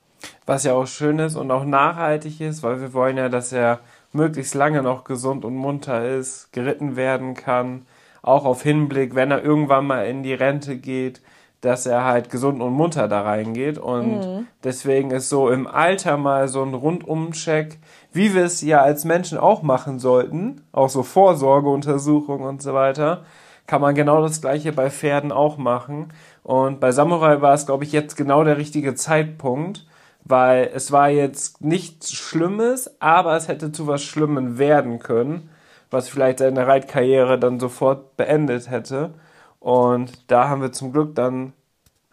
Was 0.46 0.64
ja 0.64 0.74
auch 0.74 0.86
schön 0.86 1.18
ist 1.18 1.36
und 1.36 1.50
auch 1.50 1.64
nachhaltig 1.64 2.40
ist, 2.40 2.62
weil 2.62 2.80
wir 2.80 2.92
wollen 2.92 3.16
ja, 3.16 3.28
dass 3.28 3.52
er 3.52 3.80
möglichst 4.12 4.54
lange 4.54 4.82
noch 4.82 5.04
gesund 5.04 5.44
und 5.44 5.54
munter 5.54 6.08
ist, 6.08 6.52
geritten 6.52 6.96
werden 6.96 7.34
kann, 7.34 7.86
auch 8.22 8.44
auf 8.44 8.62
Hinblick, 8.62 9.14
wenn 9.14 9.30
er 9.30 9.42
irgendwann 9.42 9.86
mal 9.86 10.06
in 10.06 10.22
die 10.22 10.34
Rente 10.34 10.76
geht, 10.76 11.20
dass 11.60 11.86
er 11.86 12.04
halt 12.04 12.30
gesund 12.30 12.60
und 12.62 12.72
munter 12.72 13.08
da 13.08 13.22
reingeht. 13.22 13.78
Und 13.78 14.46
deswegen 14.62 15.10
ist 15.10 15.28
so 15.28 15.48
im 15.48 15.66
Alter 15.66 16.16
mal 16.16 16.48
so 16.48 16.62
ein 16.62 16.74
Rundumcheck, 16.74 17.78
wie 18.12 18.34
wir 18.34 18.44
es 18.44 18.62
ja 18.62 18.82
als 18.82 19.04
Menschen 19.04 19.38
auch 19.38 19.62
machen 19.62 19.98
sollten, 19.98 20.62
auch 20.72 20.88
so 20.88 21.02
Vorsorgeuntersuchungen 21.02 22.46
und 22.46 22.62
so 22.62 22.74
weiter, 22.74 23.24
kann 23.66 23.80
man 23.80 23.94
genau 23.94 24.22
das 24.22 24.40
gleiche 24.40 24.72
bei 24.72 24.90
Pferden 24.90 25.32
auch 25.32 25.56
machen. 25.56 26.12
Und 26.44 26.78
bei 26.78 26.92
Samurai 26.92 27.40
war 27.40 27.54
es, 27.54 27.66
glaube 27.66 27.84
ich, 27.84 27.92
jetzt 27.92 28.16
genau 28.16 28.44
der 28.44 28.58
richtige 28.58 28.94
Zeitpunkt, 28.94 29.86
weil 30.28 30.70
es 30.74 30.90
war 30.90 31.08
jetzt 31.08 31.60
nichts 31.60 32.12
Schlimmes, 32.12 33.00
aber 33.00 33.36
es 33.36 33.48
hätte 33.48 33.70
zu 33.70 33.86
was 33.86 34.02
Schlimmem 34.02 34.58
werden 34.58 34.98
können, 34.98 35.50
was 35.90 36.08
vielleicht 36.08 36.40
seine 36.40 36.66
Reitkarriere 36.66 37.38
dann 37.38 37.60
sofort 37.60 38.16
beendet 38.16 38.70
hätte. 38.70 39.14
Und 39.60 40.30
da 40.30 40.48
haben 40.48 40.62
wir 40.62 40.72
zum 40.72 40.92
Glück 40.92 41.14
dann 41.14 41.52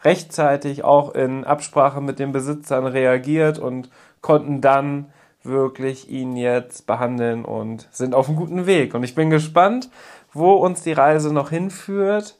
rechtzeitig 0.03 0.83
auch 0.83 1.15
in 1.15 1.43
Absprache 1.43 2.01
mit 2.01 2.19
den 2.19 2.31
Besitzern 2.31 2.85
reagiert 2.85 3.57
und 3.57 3.89
konnten 4.21 4.61
dann 4.61 5.11
wirklich 5.43 6.09
ihn 6.09 6.35
jetzt 6.37 6.85
behandeln 6.87 7.45
und 7.45 7.87
sind 7.91 8.15
auf 8.15 8.27
einem 8.27 8.37
guten 8.37 8.65
Weg. 8.65 8.93
Und 8.93 9.03
ich 9.03 9.15
bin 9.15 9.29
gespannt, 9.29 9.89
wo 10.31 10.53
uns 10.53 10.83
die 10.83 10.93
Reise 10.93 11.33
noch 11.33 11.49
hinführt. 11.49 12.37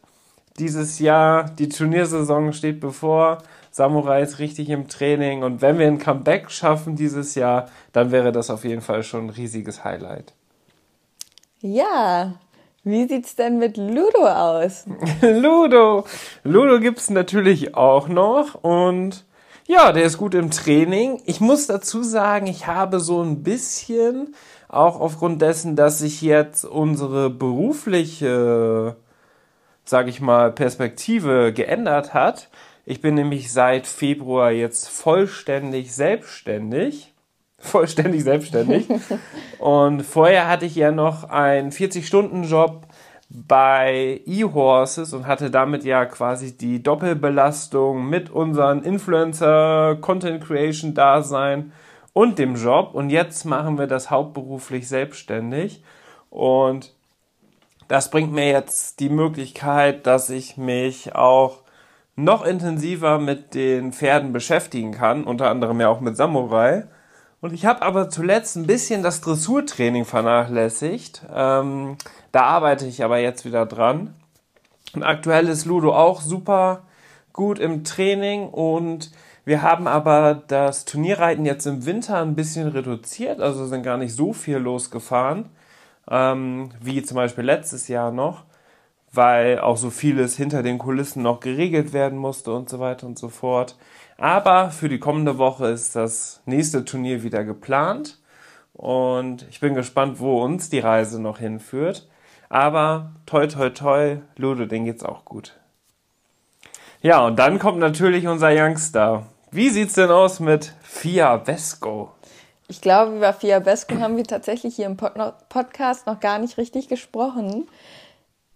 dieses 0.59 0.99
Jahr. 0.99 1.45
Die 1.45 1.69
Turniersaison 1.69 2.53
steht 2.53 2.79
bevor. 2.79 3.39
Samurai 3.73 4.21
ist 4.21 4.37
richtig 4.37 4.69
im 4.69 4.87
Training 4.87 5.41
und 5.41 5.63
wenn 5.63 5.79
wir 5.79 5.87
ein 5.87 5.97
Comeback 5.97 6.51
schaffen 6.51 6.95
dieses 6.95 7.33
Jahr, 7.33 7.69
dann 7.91 8.11
wäre 8.11 8.31
das 8.31 8.51
auf 8.51 8.65
jeden 8.65 8.81
Fall 8.81 9.01
schon 9.01 9.25
ein 9.25 9.29
riesiges 9.31 9.83
Highlight. 9.83 10.33
Ja, 11.59 12.35
wie 12.83 13.07
sieht's 13.07 13.35
denn 13.35 13.57
mit 13.57 13.77
Ludo 13.77 14.27
aus? 14.27 14.85
Ludo! 15.21 16.05
Ludo 16.43 16.79
gibt's 16.79 17.09
natürlich 17.09 17.73
auch 17.73 18.07
noch 18.07 18.63
und 18.63 19.25
ja, 19.65 19.91
der 19.91 20.03
ist 20.03 20.19
gut 20.19 20.35
im 20.35 20.51
Training. 20.51 21.23
Ich 21.25 21.41
muss 21.41 21.65
dazu 21.65 22.03
sagen, 22.03 22.45
ich 22.45 22.67
habe 22.67 22.99
so 22.99 23.23
ein 23.23 23.41
bisschen, 23.41 24.35
auch 24.69 24.99
aufgrund 24.99 25.41
dessen, 25.41 25.75
dass 25.75 25.97
sich 25.97 26.21
jetzt 26.21 26.63
unsere 26.63 27.31
berufliche, 27.31 28.97
sag 29.83 30.07
ich 30.07 30.21
mal, 30.21 30.51
Perspektive 30.51 31.53
geändert 31.53 32.13
hat, 32.13 32.49
ich 32.85 33.01
bin 33.01 33.15
nämlich 33.15 33.51
seit 33.51 33.87
Februar 33.87 34.51
jetzt 34.51 34.89
vollständig 34.89 35.93
selbstständig. 35.93 37.09
Vollständig 37.57 38.23
selbstständig. 38.23 38.87
und 39.59 40.03
vorher 40.03 40.49
hatte 40.49 40.65
ich 40.65 40.75
ja 40.75 40.91
noch 40.91 41.23
einen 41.29 41.71
40-Stunden-Job 41.71 42.85
bei 43.29 44.21
eHorses 44.25 45.13
und 45.13 45.25
hatte 45.25 45.49
damit 45.49 45.85
ja 45.85 46.05
quasi 46.05 46.57
die 46.57 46.83
Doppelbelastung 46.83 48.07
mit 48.07 48.29
unseren 48.29 48.83
Influencer, 48.83 49.97
Content 50.01 50.43
Creation 50.43 50.93
Dasein 50.93 51.71
und 52.11 52.37
dem 52.37 52.55
Job. 52.55 52.93
Und 52.93 53.09
jetzt 53.09 53.45
machen 53.45 53.79
wir 53.79 53.87
das 53.87 54.11
hauptberuflich 54.11 54.87
selbstständig. 54.87 55.83
Und 56.29 56.93
das 57.87 58.11
bringt 58.11 58.33
mir 58.33 58.49
jetzt 58.49 58.99
die 58.99 59.09
Möglichkeit, 59.09 60.05
dass 60.05 60.29
ich 60.29 60.57
mich 60.57 61.15
auch 61.15 61.62
noch 62.15 62.45
intensiver 62.45 63.19
mit 63.19 63.53
den 63.55 63.91
Pferden 63.91 64.33
beschäftigen 64.33 64.91
kann, 64.91 65.23
unter 65.23 65.49
anderem 65.49 65.79
ja 65.81 65.89
auch 65.89 65.99
mit 65.99 66.15
Samurai. 66.15 66.85
Und 67.41 67.53
ich 67.53 67.65
habe 67.65 67.81
aber 67.81 68.09
zuletzt 68.09 68.55
ein 68.55 68.67
bisschen 68.67 69.03
das 69.03 69.21
Dressurtraining 69.21 70.05
vernachlässigt. 70.05 71.23
Ähm, 71.33 71.97
da 72.31 72.43
arbeite 72.43 72.85
ich 72.85 73.03
aber 73.03 73.17
jetzt 73.19 73.45
wieder 73.45 73.65
dran. 73.65 74.13
Und 74.93 75.03
aktuell 75.03 75.49
ist 75.49 75.65
Ludo 75.65 75.93
auch 75.93 76.21
super 76.21 76.83
gut 77.33 77.57
im 77.59 77.83
Training 77.83 78.47
und 78.47 79.11
wir 79.43 79.61
haben 79.61 79.87
aber 79.87 80.41
das 80.47 80.85
Turnierreiten 80.85 81.45
jetzt 81.45 81.65
im 81.65 81.85
Winter 81.85 82.21
ein 82.21 82.35
bisschen 82.35 82.69
reduziert, 82.69 83.41
also 83.41 83.65
sind 83.65 83.83
gar 83.83 83.97
nicht 83.97 84.15
so 84.15 84.31
viel 84.31 84.57
losgefahren, 84.57 85.49
ähm, 86.09 86.69
wie 86.79 87.01
zum 87.03 87.15
Beispiel 87.15 87.43
letztes 87.43 87.87
Jahr 87.87 88.11
noch 88.11 88.45
weil 89.13 89.59
auch 89.59 89.77
so 89.77 89.91
vieles 89.91 90.35
hinter 90.35 90.63
den 90.63 90.79
Kulissen 90.79 91.21
noch 91.21 91.39
geregelt 91.39 91.93
werden 91.93 92.17
musste 92.17 92.51
und 92.53 92.69
so 92.69 92.79
weiter 92.79 93.05
und 93.05 93.17
so 93.17 93.29
fort. 93.29 93.77
Aber 94.17 94.71
für 94.71 94.89
die 94.89 94.99
kommende 94.99 95.37
Woche 95.37 95.67
ist 95.67 95.95
das 95.95 96.41
nächste 96.45 96.83
Turnier 96.83 97.23
wieder 97.23 97.43
geplant 97.43 98.19
und 98.73 99.45
ich 99.49 99.59
bin 99.59 99.75
gespannt, 99.75 100.19
wo 100.19 100.43
uns 100.43 100.69
die 100.69 100.79
Reise 100.79 101.21
noch 101.21 101.37
hinführt. 101.37 102.07
Aber 102.49 103.11
toi 103.25 103.47
toi 103.47 103.69
toi, 103.69 104.17
Ludo, 104.35 104.65
den 104.65 104.85
geht's 104.85 105.03
auch 105.03 105.25
gut. 105.25 105.53
Ja, 107.01 107.25
und 107.25 107.37
dann 107.37 107.59
kommt 107.59 107.79
natürlich 107.79 108.27
unser 108.27 108.49
Youngster. 108.51 109.27
Wie 109.51 109.69
sieht's 109.69 109.93
denn 109.93 110.09
aus 110.09 110.39
mit 110.39 110.73
Fia 110.81 111.37
Vesco? 111.37 112.11
Ich 112.67 112.81
glaube, 112.81 113.17
über 113.17 113.33
Fia 113.33 113.61
Vesco 113.61 113.99
haben 113.99 114.17
wir 114.17 114.23
tatsächlich 114.23 114.75
hier 114.75 114.87
im 114.87 114.97
Podcast 114.97 116.07
noch 116.07 116.19
gar 116.19 116.39
nicht 116.39 116.57
richtig 116.57 116.87
gesprochen. 116.87 117.67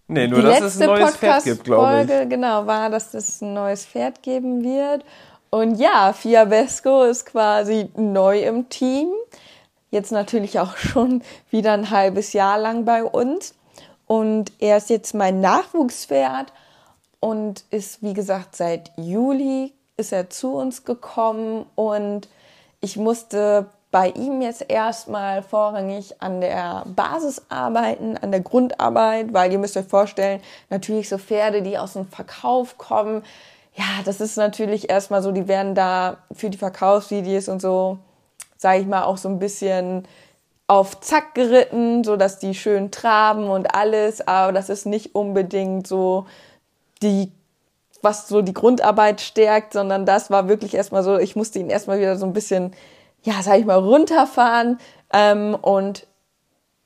Nee, 0.08 0.28
nur 0.28 0.40
die 0.40 0.46
dass 0.46 0.62
es 0.62 0.82
ein 0.82 0.88
neues 0.88 1.18
Pferd 1.18 1.44
gibt, 1.44 1.64
glaube 1.66 2.02
ich. 2.02 2.08
Folge, 2.08 2.28
genau, 2.28 2.66
war, 2.66 2.90
dass 2.90 3.14
es 3.14 3.42
ein 3.42 3.54
neues 3.54 3.86
Pferd 3.86 4.24
geben 4.24 4.64
wird. 4.64 5.04
Und 5.50 5.76
ja, 5.76 6.14
Fiabesco 6.14 7.04
ist 7.04 7.26
quasi 7.26 7.90
neu 7.96 8.40
im 8.40 8.70
Team. 8.70 9.10
Jetzt 9.92 10.12
natürlich 10.12 10.60
auch 10.60 10.78
schon 10.78 11.24
wieder 11.50 11.74
ein 11.74 11.90
halbes 11.90 12.34
Jahr 12.34 12.58
lang 12.58 12.86
bei 12.86 13.04
uns. 13.04 13.54
Und 14.06 14.54
er 14.60 14.78
ist 14.78 14.90
jetzt 14.90 15.14
mein 15.14 15.42
Nachwuchspferd 15.42 16.54
und 17.20 17.66
ist, 17.72 18.02
wie 18.02 18.14
gesagt, 18.14 18.56
seit 18.56 18.92
Juli 18.98 19.74
ist 19.98 20.14
er 20.14 20.30
zu 20.30 20.54
uns 20.54 20.86
gekommen 20.86 21.66
und 21.76 22.30
ich 22.80 22.96
musste 22.96 23.66
bei 23.98 24.10
ihm 24.10 24.44
jetzt 24.44 24.70
erstmal 24.70 25.42
vorrangig 25.42 26.22
an 26.22 26.40
der 26.40 26.84
Basis 26.86 27.42
arbeiten, 27.50 28.16
an 28.16 28.30
der 28.30 28.42
Grundarbeit, 28.42 29.34
weil 29.34 29.52
ihr 29.52 29.58
müsst 29.58 29.76
euch 29.76 29.88
vorstellen, 29.88 30.40
natürlich 30.70 31.10
so 31.10 31.18
Pferde, 31.18 31.64
die 31.64 31.80
aus 31.80 31.94
dem 31.94 32.06
Verkauf 32.06 32.78
kommen, 32.78 33.24
ja, 33.74 33.86
das 34.06 34.22
ist 34.22 34.38
natürlich 34.38 34.92
erstmal 34.92 35.24
so, 35.24 35.32
die 35.32 35.48
werden 35.48 35.74
da 35.74 36.18
für 36.32 36.52
die 36.52 36.60
Verkaufsvideos 36.60 37.50
und 37.50 37.60
so, 37.60 37.98
sage 38.56 38.82
ich 38.82 38.86
mal, 38.86 39.02
auch 39.02 39.18
so 39.18 39.30
ein 39.30 39.40
bisschen 39.40 40.08
auf 40.68 41.00
Zack 41.00 41.34
geritten, 41.34 42.04
so 42.04 42.18
dass 42.18 42.38
die 42.38 42.54
schön 42.54 42.92
traben 42.92 43.50
und 43.50 43.74
alles, 43.74 44.28
aber 44.28 44.52
das 44.54 44.70
ist 44.70 44.86
nicht 44.86 45.16
unbedingt 45.16 45.88
so 45.88 46.28
die 47.02 47.32
was 48.04 48.28
so 48.28 48.44
die 48.44 48.54
Grundarbeit 48.54 49.22
stärkt, 49.22 49.74
sondern 49.74 50.06
das 50.06 50.30
war 50.30 50.48
wirklich 50.48 50.76
erstmal 50.76 51.02
so, 51.02 51.18
ich 51.18 51.36
musste 51.36 51.58
ihn 51.58 51.72
erstmal 51.72 51.98
wieder 51.98 52.16
so 52.16 52.28
ein 52.28 52.34
bisschen 52.34 52.76
ja, 53.28 53.44
sag 53.44 53.60
ich 53.60 53.66
mal, 53.66 53.78
runterfahren 53.78 54.80
ähm, 55.12 55.54
und 55.62 56.08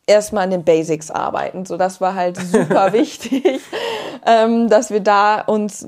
erstmal 0.07 0.45
an 0.45 0.49
den 0.49 0.63
Basics 0.63 1.11
arbeiten. 1.11 1.65
So, 1.65 1.77
das 1.77 2.01
war 2.01 2.15
halt 2.15 2.35
super 2.37 2.93
wichtig, 2.93 3.61
ähm, 4.25 4.67
dass 4.67 4.89
wir 4.89 5.01
da 5.01 5.39
uns 5.41 5.85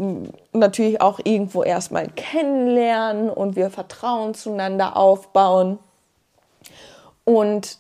natürlich 0.54 1.02
auch 1.02 1.20
irgendwo 1.24 1.64
erstmal 1.64 2.08
kennenlernen 2.08 3.32
und 3.32 3.56
wir 3.56 3.72
Vertrauen 3.72 4.36
zueinander 4.36 4.96
aufbauen. 4.96 5.80
Und 7.26 7.80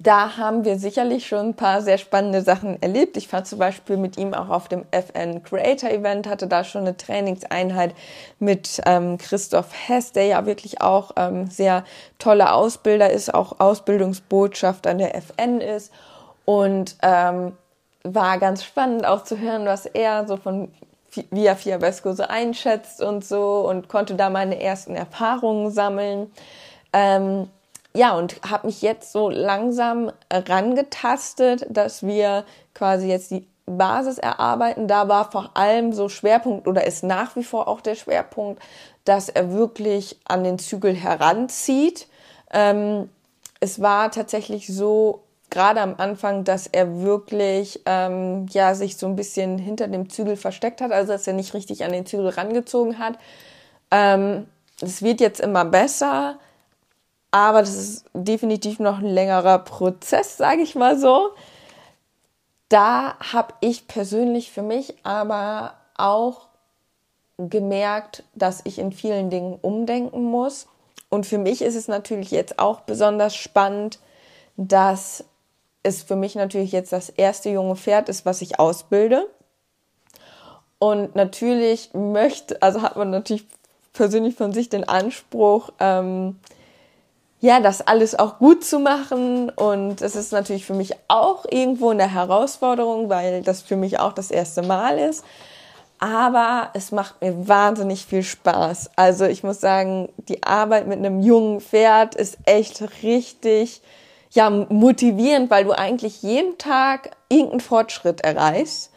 da 0.00 0.38
haben 0.38 0.64
wir 0.64 0.78
sicherlich 0.78 1.26
schon 1.26 1.50
ein 1.50 1.54
paar 1.54 1.82
sehr 1.82 1.98
spannende 1.98 2.40
Sachen 2.40 2.80
erlebt. 2.80 3.18
Ich 3.18 3.30
war 3.30 3.44
zum 3.44 3.58
Beispiel 3.58 3.98
mit 3.98 4.16
ihm 4.16 4.32
auch 4.32 4.48
auf 4.48 4.66
dem 4.66 4.86
FN 4.90 5.42
Creator 5.42 5.90
Event, 5.90 6.26
hatte 6.26 6.46
da 6.46 6.64
schon 6.64 6.82
eine 6.82 6.96
Trainingseinheit 6.96 7.94
mit 8.38 8.80
ähm, 8.86 9.18
Christoph 9.18 9.68
Hess, 9.86 10.12
der 10.12 10.24
ja 10.24 10.46
wirklich 10.46 10.80
auch 10.80 11.10
ähm, 11.16 11.50
sehr 11.50 11.84
toller 12.18 12.54
Ausbilder 12.54 13.10
ist, 13.10 13.34
auch 13.34 13.60
Ausbildungsbotschaft 13.60 14.86
an 14.86 14.96
der 14.96 15.14
FN 15.14 15.60
ist. 15.60 15.92
Und 16.46 16.96
ähm, 17.02 17.52
war 18.02 18.38
ganz 18.38 18.64
spannend 18.64 19.06
auch 19.06 19.24
zu 19.24 19.38
hören, 19.38 19.66
was 19.66 19.84
er 19.84 20.26
so 20.26 20.38
von 20.38 20.72
Via 21.30 21.54
Fiabesco 21.54 22.14
so 22.14 22.22
einschätzt 22.22 23.02
und 23.02 23.26
so 23.26 23.68
und 23.68 23.88
konnte 23.88 24.14
da 24.14 24.30
meine 24.30 24.58
ersten 24.58 24.96
Erfahrungen 24.96 25.70
sammeln. 25.70 26.30
Ähm, 26.94 27.50
ja, 27.94 28.16
und 28.16 28.40
habe 28.48 28.66
mich 28.66 28.82
jetzt 28.82 29.12
so 29.12 29.28
langsam 29.28 30.10
rangetastet, 30.30 31.66
dass 31.68 32.02
wir 32.02 32.44
quasi 32.74 33.08
jetzt 33.08 33.30
die 33.30 33.46
Basis 33.66 34.18
erarbeiten. 34.18 34.88
Da 34.88 35.08
war 35.08 35.30
vor 35.30 35.50
allem 35.54 35.92
so 35.92 36.08
Schwerpunkt 36.08 36.66
oder 36.66 36.86
ist 36.86 37.04
nach 37.04 37.36
wie 37.36 37.44
vor 37.44 37.68
auch 37.68 37.80
der 37.80 37.94
Schwerpunkt, 37.94 38.62
dass 39.04 39.28
er 39.28 39.52
wirklich 39.52 40.18
an 40.24 40.44
den 40.44 40.58
Zügel 40.58 40.94
heranzieht. 40.94 42.08
Ähm, 42.52 43.08
es 43.60 43.80
war 43.80 44.10
tatsächlich 44.10 44.66
so, 44.66 45.22
gerade 45.50 45.80
am 45.80 45.94
Anfang, 45.98 46.44
dass 46.44 46.66
er 46.66 47.02
wirklich 47.02 47.82
ähm, 47.86 48.46
ja 48.50 48.74
sich 48.74 48.96
so 48.96 49.06
ein 49.06 49.16
bisschen 49.16 49.58
hinter 49.58 49.86
dem 49.86 50.08
Zügel 50.08 50.36
versteckt 50.36 50.80
hat, 50.80 50.92
also 50.92 51.12
dass 51.12 51.26
er 51.26 51.34
nicht 51.34 51.54
richtig 51.54 51.84
an 51.84 51.92
den 51.92 52.06
Zügel 52.06 52.30
rangezogen 52.30 52.98
hat. 52.98 53.18
Ähm, 53.90 54.46
es 54.80 55.02
wird 55.02 55.20
jetzt 55.20 55.40
immer 55.40 55.64
besser. 55.64 56.38
Aber 57.32 57.60
das 57.60 57.74
ist 57.74 58.04
definitiv 58.12 58.78
noch 58.78 58.98
ein 58.98 59.06
längerer 59.06 59.58
Prozess, 59.58 60.36
sage 60.36 60.62
ich 60.62 60.76
mal 60.76 60.98
so. 60.98 61.30
Da 62.68 63.16
habe 63.18 63.54
ich 63.60 63.88
persönlich 63.88 64.52
für 64.52 64.62
mich 64.62 64.94
aber 65.02 65.74
auch 65.96 66.48
gemerkt, 67.38 68.22
dass 68.34 68.60
ich 68.64 68.78
in 68.78 68.92
vielen 68.92 69.30
Dingen 69.30 69.58
umdenken 69.60 70.24
muss. 70.24 70.68
Und 71.08 71.26
für 71.26 71.38
mich 71.38 71.62
ist 71.62 71.74
es 71.74 71.88
natürlich 71.88 72.30
jetzt 72.30 72.58
auch 72.58 72.80
besonders 72.80 73.34
spannend, 73.34 73.98
dass 74.56 75.24
es 75.82 76.02
für 76.02 76.16
mich 76.16 76.34
natürlich 76.34 76.72
jetzt 76.72 76.92
das 76.92 77.08
erste 77.08 77.48
junge 77.48 77.76
Pferd 77.76 78.08
ist, 78.08 78.24
was 78.24 78.42
ich 78.42 78.60
ausbilde. 78.60 79.26
Und 80.78 81.14
natürlich 81.14 81.94
möchte, 81.94 82.60
also 82.60 82.82
hat 82.82 82.96
man 82.96 83.10
natürlich 83.10 83.46
persönlich 83.92 84.34
von 84.34 84.52
sich 84.52 84.68
den 84.68 84.84
Anspruch, 84.84 85.70
ähm, 85.80 86.38
ja, 87.42 87.58
das 87.58 87.80
alles 87.80 88.16
auch 88.16 88.38
gut 88.38 88.64
zu 88.64 88.78
machen. 88.78 89.50
Und 89.50 90.00
es 90.00 90.14
ist 90.14 90.32
natürlich 90.32 90.64
für 90.64 90.74
mich 90.74 90.92
auch 91.08 91.44
irgendwo 91.50 91.90
eine 91.90 92.08
Herausforderung, 92.10 93.08
weil 93.10 93.42
das 93.42 93.62
für 93.62 93.76
mich 93.76 93.98
auch 93.98 94.12
das 94.12 94.30
erste 94.30 94.62
Mal 94.62 94.98
ist. 94.98 95.24
Aber 95.98 96.70
es 96.74 96.92
macht 96.92 97.20
mir 97.20 97.48
wahnsinnig 97.48 98.06
viel 98.06 98.22
Spaß. 98.22 98.90
Also 98.94 99.24
ich 99.24 99.42
muss 99.42 99.60
sagen, 99.60 100.08
die 100.28 100.44
Arbeit 100.44 100.86
mit 100.86 100.98
einem 100.98 101.20
jungen 101.20 101.60
Pferd 101.60 102.14
ist 102.14 102.38
echt 102.44 102.80
richtig, 103.02 103.82
ja, 104.30 104.48
motivierend, 104.48 105.50
weil 105.50 105.64
du 105.64 105.72
eigentlich 105.72 106.22
jeden 106.22 106.58
Tag 106.58 107.10
irgendeinen 107.28 107.60
Fortschritt 107.60 108.20
erreichst. 108.20 108.90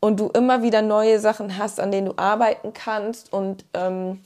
und 0.00 0.20
du 0.20 0.28
immer 0.28 0.62
wieder 0.62 0.82
neue 0.82 1.18
Sachen 1.18 1.58
hast, 1.58 1.80
an 1.80 1.90
denen 1.90 2.06
du 2.06 2.12
arbeiten 2.16 2.72
kannst 2.72 3.32
und 3.32 3.64
ähm, 3.74 4.20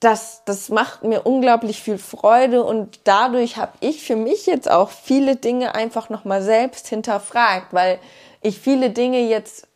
das, 0.00 0.42
das 0.44 0.68
macht 0.68 1.02
mir 1.02 1.22
unglaublich 1.22 1.82
viel 1.82 1.98
Freude 1.98 2.62
und 2.62 3.00
dadurch 3.04 3.56
habe 3.56 3.72
ich 3.80 4.04
für 4.04 4.16
mich 4.16 4.46
jetzt 4.46 4.70
auch 4.70 4.90
viele 4.90 5.36
Dinge 5.36 5.74
einfach 5.74 6.08
nochmal 6.08 6.42
selbst 6.42 6.86
hinterfragt, 6.86 7.72
weil 7.72 7.98
ich 8.40 8.58
viele 8.58 8.90
Dinge 8.90 9.20
jetzt 9.20 9.66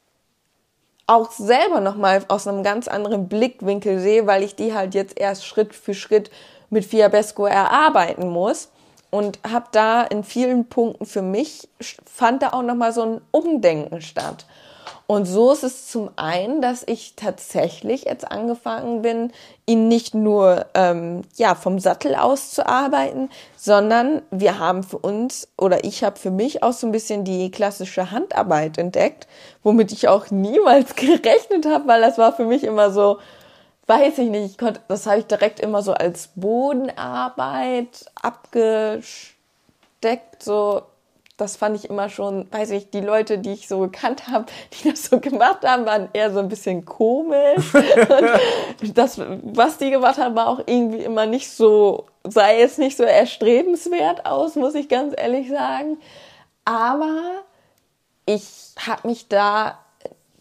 auch 1.08 1.32
selber 1.32 1.80
nochmal 1.80 2.24
aus 2.28 2.46
einem 2.46 2.62
ganz 2.62 2.86
anderen 2.86 3.28
Blickwinkel 3.28 3.98
sehe, 3.98 4.26
weil 4.26 4.44
ich 4.44 4.54
die 4.54 4.72
halt 4.72 4.94
jetzt 4.94 5.18
erst 5.18 5.44
Schritt 5.44 5.74
für 5.74 5.94
Schritt 5.94 6.30
mit 6.70 6.84
Fiabesco 6.84 7.44
erarbeiten 7.46 8.28
muss 8.28 8.70
und 9.10 9.40
habe 9.46 9.66
da 9.72 10.02
in 10.02 10.22
vielen 10.22 10.68
Punkten 10.68 11.04
für 11.04 11.22
mich 11.22 11.68
fand 12.06 12.42
da 12.42 12.50
auch 12.50 12.62
nochmal 12.62 12.92
so 12.92 13.02
ein 13.02 13.20
Umdenken 13.32 14.00
statt. 14.00 14.46
Und 15.12 15.26
so 15.26 15.52
ist 15.52 15.62
es 15.62 15.88
zum 15.88 16.08
einen, 16.16 16.62
dass 16.62 16.84
ich 16.86 17.16
tatsächlich 17.16 18.04
jetzt 18.04 18.32
angefangen 18.32 19.02
bin, 19.02 19.30
ihn 19.66 19.86
nicht 19.86 20.14
nur 20.14 20.64
ähm, 20.72 21.20
ja 21.36 21.54
vom 21.54 21.78
Sattel 21.78 22.14
aus 22.14 22.52
zu 22.52 22.66
arbeiten, 22.66 23.28
sondern 23.54 24.22
wir 24.30 24.58
haben 24.58 24.82
für 24.82 24.96
uns 24.96 25.48
oder 25.58 25.84
ich 25.84 26.02
habe 26.02 26.18
für 26.18 26.30
mich 26.30 26.62
auch 26.62 26.72
so 26.72 26.86
ein 26.86 26.92
bisschen 26.92 27.24
die 27.24 27.50
klassische 27.50 28.10
Handarbeit 28.10 28.78
entdeckt, 28.78 29.28
womit 29.62 29.92
ich 29.92 30.08
auch 30.08 30.30
niemals 30.30 30.96
gerechnet 30.96 31.66
habe, 31.66 31.86
weil 31.88 32.00
das 32.00 32.16
war 32.16 32.32
für 32.32 32.46
mich 32.46 32.64
immer 32.64 32.90
so, 32.90 33.18
weiß 33.88 34.16
ich 34.16 34.30
nicht, 34.30 34.52
ich 34.52 34.56
konnte, 34.56 34.80
das 34.88 35.04
habe 35.04 35.18
ich 35.18 35.26
direkt 35.26 35.60
immer 35.60 35.82
so 35.82 35.92
als 35.92 36.30
Bodenarbeit 36.36 38.06
abgesteckt, 38.14 39.12
so 40.42 40.80
das 41.42 41.56
fand 41.56 41.76
ich 41.76 41.90
immer 41.90 42.08
schon, 42.08 42.46
weiß 42.52 42.70
ich, 42.70 42.90
die 42.90 43.00
Leute, 43.00 43.38
die 43.38 43.52
ich 43.52 43.66
so 43.66 43.80
gekannt 43.80 44.28
habe, 44.28 44.46
die 44.72 44.90
das 44.90 45.04
so 45.04 45.18
gemacht 45.18 45.64
haben, 45.64 45.84
waren 45.84 46.08
eher 46.12 46.32
so 46.32 46.38
ein 46.38 46.48
bisschen 46.48 46.84
komisch. 46.84 47.74
Und 48.80 48.96
das, 48.96 49.20
was 49.42 49.78
die 49.78 49.90
gemacht 49.90 50.18
haben, 50.18 50.36
war 50.36 50.48
auch 50.48 50.60
irgendwie 50.66 51.02
immer 51.02 51.26
nicht 51.26 51.50
so, 51.50 52.06
sei 52.24 52.62
es 52.62 52.78
nicht 52.78 52.96
so 52.96 53.02
erstrebenswert 53.02 54.24
aus, 54.24 54.54
muss 54.54 54.74
ich 54.74 54.88
ganz 54.88 55.14
ehrlich 55.16 55.50
sagen. 55.50 55.98
Aber 56.64 57.42
ich 58.24 58.74
habe 58.86 59.08
mich 59.08 59.28
da 59.28 59.78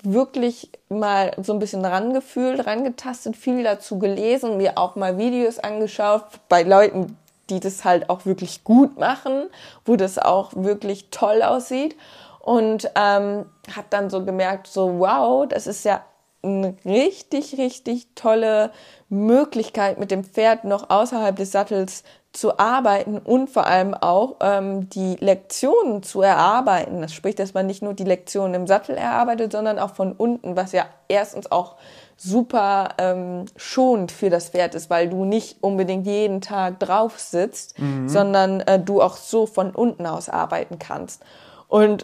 wirklich 0.04 0.70
mal 0.90 1.32
so 1.42 1.54
ein 1.54 1.60
bisschen 1.60 1.84
rangefühlt, 1.84 2.66
rangetastet, 2.66 3.36
viel 3.36 3.64
dazu 3.64 3.98
gelesen, 4.00 4.58
mir 4.58 4.78
auch 4.78 4.96
mal 4.96 5.18
Videos 5.18 5.60
angeschaut 5.60 6.26
bei 6.50 6.64
Leuten, 6.64 7.18
die 7.52 7.60
das 7.60 7.86
halt 7.86 8.10
auch 8.10 8.26
wirklich 8.26 8.64
gut 8.64 8.98
machen, 8.98 9.50
wo 9.86 9.96
das 9.96 10.18
auch 10.18 10.52
wirklich 10.56 11.10
toll 11.12 11.44
aussieht. 11.44 11.96
Und 12.40 12.90
ähm, 12.96 13.46
habe 13.76 13.88
dann 13.92 14.10
so 14.10 14.26
gemerkt, 14.26 14.66
so 14.66 14.98
wow, 15.00 15.48
das 15.48 15.68
ist 15.68 15.86
ja 15.86 16.04
eine 16.44 16.76
richtig, 16.86 17.58
richtig 17.60 18.08
tolle 18.16 18.72
Möglichkeit, 19.10 20.00
mit 20.00 20.10
dem 20.10 20.24
Pferd 20.24 20.64
noch 20.64 20.90
außerhalb 20.90 21.36
des 21.36 21.52
Sattels 21.52 22.04
zu 22.34 22.58
arbeiten 22.58 23.18
und 23.18 23.50
vor 23.50 23.68
allem 23.68 23.94
auch 23.94 24.38
ähm, 24.40 24.90
die 24.90 25.18
Lektionen 25.20 26.02
zu 26.02 26.22
erarbeiten. 26.22 27.02
Das 27.02 27.14
spricht, 27.14 27.40
dass 27.40 27.54
man 27.54 27.68
nicht 27.68 27.84
nur 27.84 27.94
die 27.94 28.06
Lektionen 28.06 28.54
im 28.54 28.68
Sattel 28.68 28.96
erarbeitet, 28.96 29.52
sondern 29.52 29.78
auch 29.80 29.94
von 29.94 30.14
unten, 30.14 30.56
was 30.56 30.72
ja 30.72 30.86
erstens 31.10 31.52
auch 31.52 31.76
super 32.22 32.90
ähm, 33.00 33.46
schonend 33.56 34.12
für 34.12 34.30
das 34.30 34.50
Pferd 34.50 34.76
ist, 34.76 34.90
weil 34.90 35.10
du 35.10 35.26
nicht 35.26 35.58
unbedingt 35.62 36.06
jeden 36.06 36.40
Tag 36.42 36.80
drauf 36.80 37.20
sitzt, 37.20 37.80
mhm. 37.80 38.08
sondern 38.08 38.62
äh, 38.62 38.80
du 38.80 39.02
auch 39.02 39.18
so 39.18 39.48
von 39.48 39.72
unten 39.72 40.06
aus 40.06 40.30
arbeiten 40.30 40.78
kannst. 40.78 41.24
Und 41.68 42.04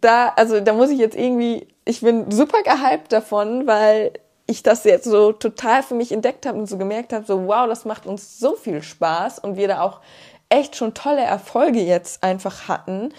da, 0.00 0.32
also 0.36 0.60
da 0.60 0.72
muss 0.72 0.90
ich 0.90 0.98
jetzt 0.98 1.16
irgendwie, 1.16 1.66
ich 1.84 2.00
bin 2.00 2.30
super 2.30 2.62
gehypt 2.62 3.12
davon, 3.12 3.66
weil 3.66 4.12
ich 4.46 4.62
das 4.62 4.84
jetzt 4.84 5.04
so 5.04 5.32
total 5.32 5.82
für 5.82 5.94
mich 5.94 6.12
entdeckt 6.12 6.46
habe 6.46 6.58
und 6.58 6.66
so 6.66 6.78
gemerkt 6.78 7.12
habe, 7.12 7.24
so 7.26 7.48
wow, 7.48 7.66
das 7.66 7.84
macht 7.84 8.06
uns 8.06 8.38
so 8.38 8.54
viel 8.54 8.82
Spaß 8.82 9.40
und 9.40 9.56
wir 9.56 9.66
da 9.66 9.80
auch 9.80 10.00
echt 10.48 10.76
schon 10.76 10.94
tolle 10.94 11.22
Erfolge 11.22 11.80
jetzt 11.80 12.22
einfach 12.22 12.68
hatten. 12.68 13.12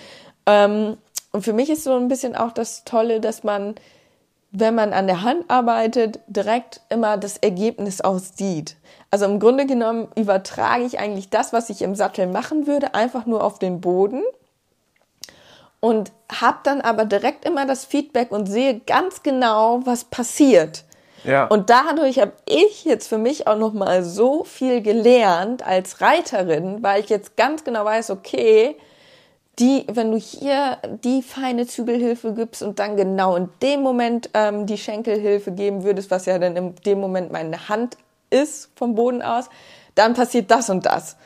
Ähm, 0.46 0.98
und 1.34 1.44
für 1.44 1.54
mich 1.54 1.70
ist 1.70 1.84
so 1.84 1.94
ein 1.96 2.08
bisschen 2.08 2.38
auch 2.38 2.54
das 2.54 2.86
Tolle, 2.86 3.20
dass 3.20 3.44
man 3.44 3.76
wenn 4.60 4.76
man 4.76 4.94
an 4.94 5.08
der 5.08 5.22
Hand 5.22 5.46
arbeitet, 5.50 6.20
direkt 6.28 6.82
immer 6.90 7.18
das 7.18 7.38
Ergebnis 7.38 8.02
aussieht. 8.02 8.76
Also 9.12 9.26
im 9.26 9.40
Grunde 9.40 9.66
genommen 9.66 10.08
übertrage 10.16 10.84
ich 10.84 11.00
eigentlich 11.00 11.30
das, 11.30 11.54
was 11.54 11.70
ich 11.70 11.82
im 11.82 11.96
Sattel 11.96 12.28
machen 12.28 12.66
würde, 12.66 12.94
einfach 12.94 13.26
nur 13.26 13.44
auf 13.44 13.60
den 13.60 13.82
Boden 13.82 14.24
und 15.80 16.12
habe 16.32 16.58
dann 16.64 16.82
aber 16.82 17.06
direkt 17.06 17.46
immer 17.46 17.66
das 17.66 17.86
Feedback 17.86 18.32
und 18.32 18.48
sehe 18.48 18.80
ganz 18.80 19.22
genau, 19.22 19.82
was 19.86 20.06
passiert. 20.06 20.84
Ja. 21.24 21.46
Und 21.46 21.70
dadurch 21.70 22.20
habe 22.20 22.34
ich 22.48 22.84
jetzt 22.84 23.08
für 23.08 23.18
mich 23.18 23.48
auch 23.48 23.58
noch 23.58 23.74
mal 23.74 24.04
so 24.04 24.44
viel 24.44 24.82
gelernt 24.82 25.66
als 25.66 26.02
Reiterin, 26.02 26.82
weil 26.82 27.02
ich 27.02 27.10
jetzt 27.10 27.38
ganz 27.38 27.64
genau 27.64 27.86
weiß, 27.86 28.10
okay, 28.10 28.76
die, 29.60 29.86
wenn 29.92 30.12
du 30.12 30.18
hier 30.18 30.78
die 31.04 31.22
feine 31.22 31.66
Zügelhilfe 31.66 32.34
gibst 32.34 32.62
und 32.62 32.80
dann 32.80 32.96
genau 32.96 33.36
in 33.36 33.50
dem 33.62 33.82
Moment 33.82 34.30
ähm, 34.34 34.66
die 34.66 34.78
Schenkelhilfe 34.78 35.52
geben 35.52 35.84
würdest, 35.84 36.12
was 36.12 36.26
ja 36.26 36.38
dann 36.38 36.56
in 36.56 36.76
dem 36.86 37.00
Moment 37.00 37.32
meine 37.32 37.70
Hand 37.70 37.98
ist 38.30 38.70
vom 38.76 38.94
Boden 38.94 39.22
aus, 39.22 39.50
dann 39.96 40.14
passiert 40.14 40.52
das 40.52 40.70
und 40.70 40.86
das. 40.86 41.18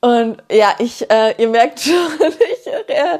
Und 0.00 0.42
ja, 0.52 0.74
ich, 0.80 1.10
äh, 1.10 1.34
ihr 1.38 1.48
merkt 1.48 1.80
schon, 1.80 1.94
ich, 2.20 2.66
äh, 2.88 3.18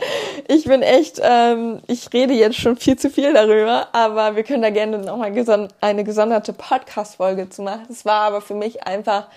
ich 0.48 0.64
bin 0.64 0.82
echt, 0.82 1.18
ähm, 1.22 1.80
ich 1.86 2.12
rede 2.12 2.34
jetzt 2.34 2.56
schon 2.56 2.76
viel 2.76 2.98
zu 2.98 3.08
viel 3.08 3.32
darüber, 3.32 3.88
aber 3.92 4.36
wir 4.36 4.42
können 4.42 4.60
da 4.60 4.68
gerne 4.68 4.98
nochmal 4.98 5.32
geson 5.32 5.68
eine 5.80 6.04
gesonderte 6.04 6.52
Podcast-Folge 6.52 7.48
zu 7.48 7.62
machen. 7.62 7.86
Es 7.88 8.04
war 8.04 8.22
aber 8.22 8.42
für 8.42 8.52
mich 8.52 8.86
einfach 8.86 9.28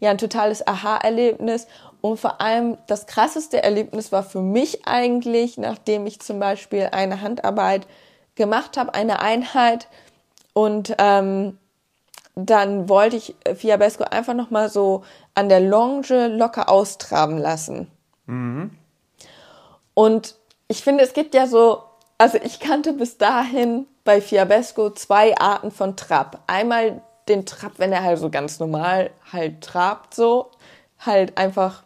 ja 0.00 0.10
ein 0.10 0.18
totales 0.18 0.66
Aha-Erlebnis 0.66 1.66
und 2.04 2.20
vor 2.20 2.42
allem 2.42 2.76
das 2.86 3.06
krasseste 3.06 3.62
Erlebnis 3.62 4.12
war 4.12 4.22
für 4.22 4.42
mich 4.42 4.86
eigentlich, 4.86 5.56
nachdem 5.56 6.06
ich 6.06 6.20
zum 6.20 6.38
Beispiel 6.38 6.90
eine 6.92 7.22
Handarbeit 7.22 7.86
gemacht 8.34 8.76
habe, 8.76 8.92
eine 8.92 9.20
Einheit 9.20 9.88
und 10.52 10.94
ähm, 10.98 11.56
dann 12.34 12.90
wollte 12.90 13.16
ich 13.16 13.34
Fiabesco 13.54 14.04
einfach 14.04 14.34
noch 14.34 14.50
mal 14.50 14.68
so 14.68 15.02
an 15.34 15.48
der 15.48 15.60
Longe 15.60 16.28
locker 16.28 16.68
austraben 16.68 17.38
lassen. 17.38 17.90
Mhm. 18.26 18.76
Und 19.94 20.34
ich 20.68 20.84
finde, 20.84 21.04
es 21.04 21.14
gibt 21.14 21.34
ja 21.34 21.46
so, 21.46 21.84
also 22.18 22.36
ich 22.36 22.60
kannte 22.60 22.92
bis 22.92 23.16
dahin 23.16 23.86
bei 24.04 24.20
Fiabesco 24.20 24.90
zwei 24.90 25.38
Arten 25.38 25.70
von 25.70 25.96
Trab. 25.96 26.42
Einmal 26.48 27.00
den 27.28 27.46
Trab, 27.46 27.78
wenn 27.78 27.94
er 27.94 28.02
halt 28.02 28.18
so 28.18 28.28
ganz 28.28 28.60
normal 28.60 29.10
halt 29.32 29.62
trabt, 29.62 30.14
so 30.14 30.50
halt 30.98 31.38
einfach 31.38 31.83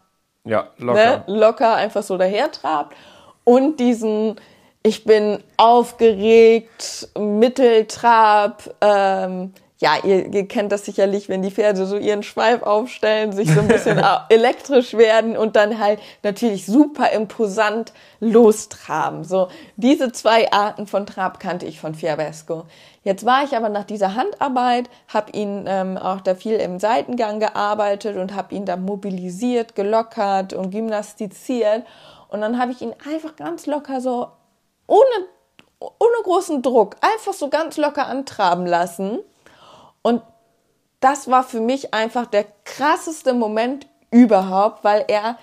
ja, 0.48 0.68
locker. 0.78 1.24
Ne, 1.26 1.38
locker 1.38 1.74
einfach 1.74 2.02
so 2.02 2.16
daher 2.16 2.50
trabt. 2.50 2.96
Und 3.44 3.78
diesen, 3.80 4.36
ich 4.82 5.04
bin 5.04 5.42
aufgeregt, 5.56 7.08
Mitteltrab, 7.18 8.74
ähm, 8.80 9.52
ja, 9.80 9.92
ihr, 10.02 10.32
ihr 10.32 10.48
kennt 10.48 10.72
das 10.72 10.84
sicherlich, 10.84 11.28
wenn 11.28 11.40
die 11.40 11.52
Pferde 11.52 11.86
so 11.86 11.96
ihren 11.96 12.24
Schweif 12.24 12.62
aufstellen, 12.62 13.32
sich 13.32 13.48
so 13.52 13.60
ein 13.60 13.68
bisschen 13.68 14.02
elektrisch 14.28 14.94
werden 14.94 15.36
und 15.36 15.54
dann 15.54 15.78
halt 15.78 16.00
natürlich 16.24 16.66
super 16.66 17.12
imposant 17.12 17.92
lostraben. 18.18 19.22
So, 19.22 19.48
diese 19.76 20.10
zwei 20.10 20.50
Arten 20.50 20.88
von 20.88 21.06
Trab 21.06 21.38
kannte 21.38 21.66
ich 21.66 21.78
von 21.78 21.94
Fiabesco. 21.94 22.64
Jetzt 23.08 23.24
war 23.24 23.42
ich 23.42 23.56
aber 23.56 23.70
nach 23.70 23.84
dieser 23.84 24.16
Handarbeit, 24.16 24.90
habe 25.08 25.32
ihn 25.32 25.64
ähm, 25.66 25.96
auch 25.96 26.20
da 26.20 26.34
viel 26.34 26.56
im 26.56 26.78
Seitengang 26.78 27.40
gearbeitet 27.40 28.18
und 28.18 28.34
habe 28.34 28.54
ihn 28.54 28.66
da 28.66 28.76
mobilisiert, 28.76 29.74
gelockert 29.74 30.52
und 30.52 30.72
gymnastiziert. 30.72 31.86
Und 32.28 32.42
dann 32.42 32.58
habe 32.58 32.70
ich 32.70 32.82
ihn 32.82 32.94
einfach 33.10 33.34
ganz 33.34 33.64
locker 33.64 34.02
so 34.02 34.28
ohne, 34.86 35.26
ohne 35.80 36.22
großen 36.22 36.60
Druck, 36.60 36.96
einfach 37.00 37.32
so 37.32 37.48
ganz 37.48 37.78
locker 37.78 38.08
antraben 38.08 38.66
lassen. 38.66 39.20
Und 40.02 40.20
das 41.00 41.30
war 41.30 41.44
für 41.44 41.62
mich 41.62 41.94
einfach 41.94 42.26
der 42.26 42.44
krasseste 42.66 43.32
Moment 43.32 43.86
überhaupt, 44.10 44.84
weil 44.84 45.06
er, 45.08 45.38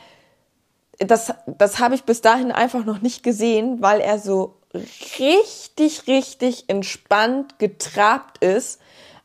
das, 0.99 1.33
das 1.47 1.79
habe 1.79 1.95
ich 1.95 2.03
bis 2.03 2.21
dahin 2.21 2.51
einfach 2.51 2.85
noch 2.85 3.01
nicht 3.01 3.23
gesehen, 3.23 3.81
weil 3.81 4.01
er 4.01 4.19
so 4.19 4.53
richtig, 5.19 6.07
richtig 6.07 6.65
entspannt 6.67 7.59
getrabt 7.59 8.43
ist, 8.43 8.79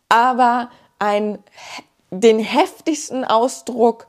aber 0.08 0.70
ein, 0.98 1.38
den 2.10 2.38
heftigsten 2.38 3.24
Ausdruck 3.24 4.06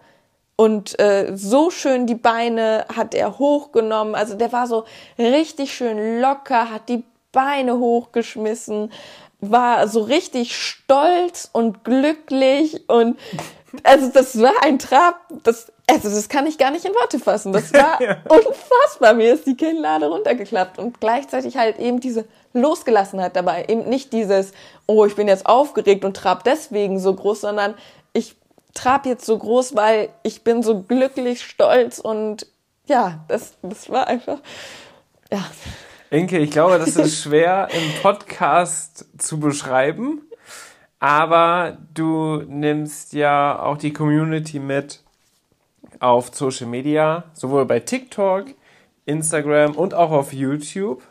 und 0.56 1.00
äh, 1.00 1.32
so 1.36 1.72
schön 1.72 2.06
die 2.06 2.16
Beine 2.16 2.86
hat 2.96 3.16
er 3.16 3.40
hochgenommen. 3.40 4.16
Also 4.16 4.36
der 4.36 4.52
war 4.52 4.68
so 4.68 4.86
richtig 5.18 5.74
schön 5.74 6.22
locker, 6.22 6.70
hat 6.70 6.90
die 6.90 7.04
Beine 7.32 7.78
hochgeschmissen, 7.78 8.92
war 9.40 9.88
so 9.88 10.02
richtig 10.02 10.56
stolz 10.56 11.50
und 11.52 11.84
glücklich 11.84 12.88
und 12.90 13.18
Also 13.84 14.10
das 14.10 14.40
war 14.42 14.54
ein 14.62 14.80
Trab, 14.80 15.22
das, 15.44 15.71
also 15.88 16.10
das 16.10 16.30
kann 16.30 16.48
ich 16.48 16.58
gar 16.58 16.72
nicht 16.72 16.86
in 16.86 16.94
Worte 16.94 17.20
fassen. 17.20 17.54
Das 17.54 17.74
war 17.74 18.00
unfassbar. 18.30 19.14
Mir 19.14 19.34
ist 19.34 19.46
die 19.46 19.56
Kinnlade 19.56 20.08
runtergeklappt 20.08 20.80
und 20.80 21.00
gleichzeitig 21.00 21.58
halt 21.58 21.80
eben 21.80 22.00
diese 22.00 22.26
Losgelassenheit 22.54 23.36
dabei. 23.36 23.66
Eben 23.68 23.90
nicht 23.90 24.14
dieses, 24.14 24.54
oh, 24.88 25.06
ich 25.06 25.16
bin 25.16 25.28
jetzt 25.28 25.46
aufgeregt 25.46 26.06
und 26.06 26.16
trab 26.16 26.44
deswegen 26.44 27.00
so 27.00 27.14
groß, 27.14 27.42
sondern 27.42 27.76
ich 28.14 28.36
trab 28.74 29.06
jetzt 29.06 29.26
so 29.26 29.38
groß, 29.38 29.76
weil 29.76 30.10
ich 30.24 30.44
bin 30.44 30.64
so 30.64 30.82
glücklich, 30.82 31.44
stolz 31.44 32.00
und 32.00 32.48
ja, 32.88 33.24
das, 33.28 33.54
das 33.62 33.90
war 33.90 34.08
einfach, 34.08 34.40
ja. 35.32 35.44
Inke, 36.10 36.40
ich 36.40 36.52
glaube, 36.52 36.78
das 36.78 36.96
ist 36.96 37.22
schwer 37.24 37.70
im 37.72 38.02
Podcast 38.02 39.06
zu 39.18 39.40
beschreiben, 39.40 40.22
aber 41.00 41.78
du 41.94 42.44
nimmst 42.48 43.14
ja 43.14 43.62
auch 43.62 43.78
die 43.78 43.94
Community 43.94 44.60
mit 44.60 45.04
auf 46.02 46.34
Social 46.34 46.68
Media, 46.68 47.24
sowohl 47.34 47.66
bei 47.66 47.80
TikTok, 47.80 48.46
Instagram 49.06 49.76
und 49.76 49.94
auch 49.94 50.12
auf 50.12 50.34
YouTube. 50.34 51.02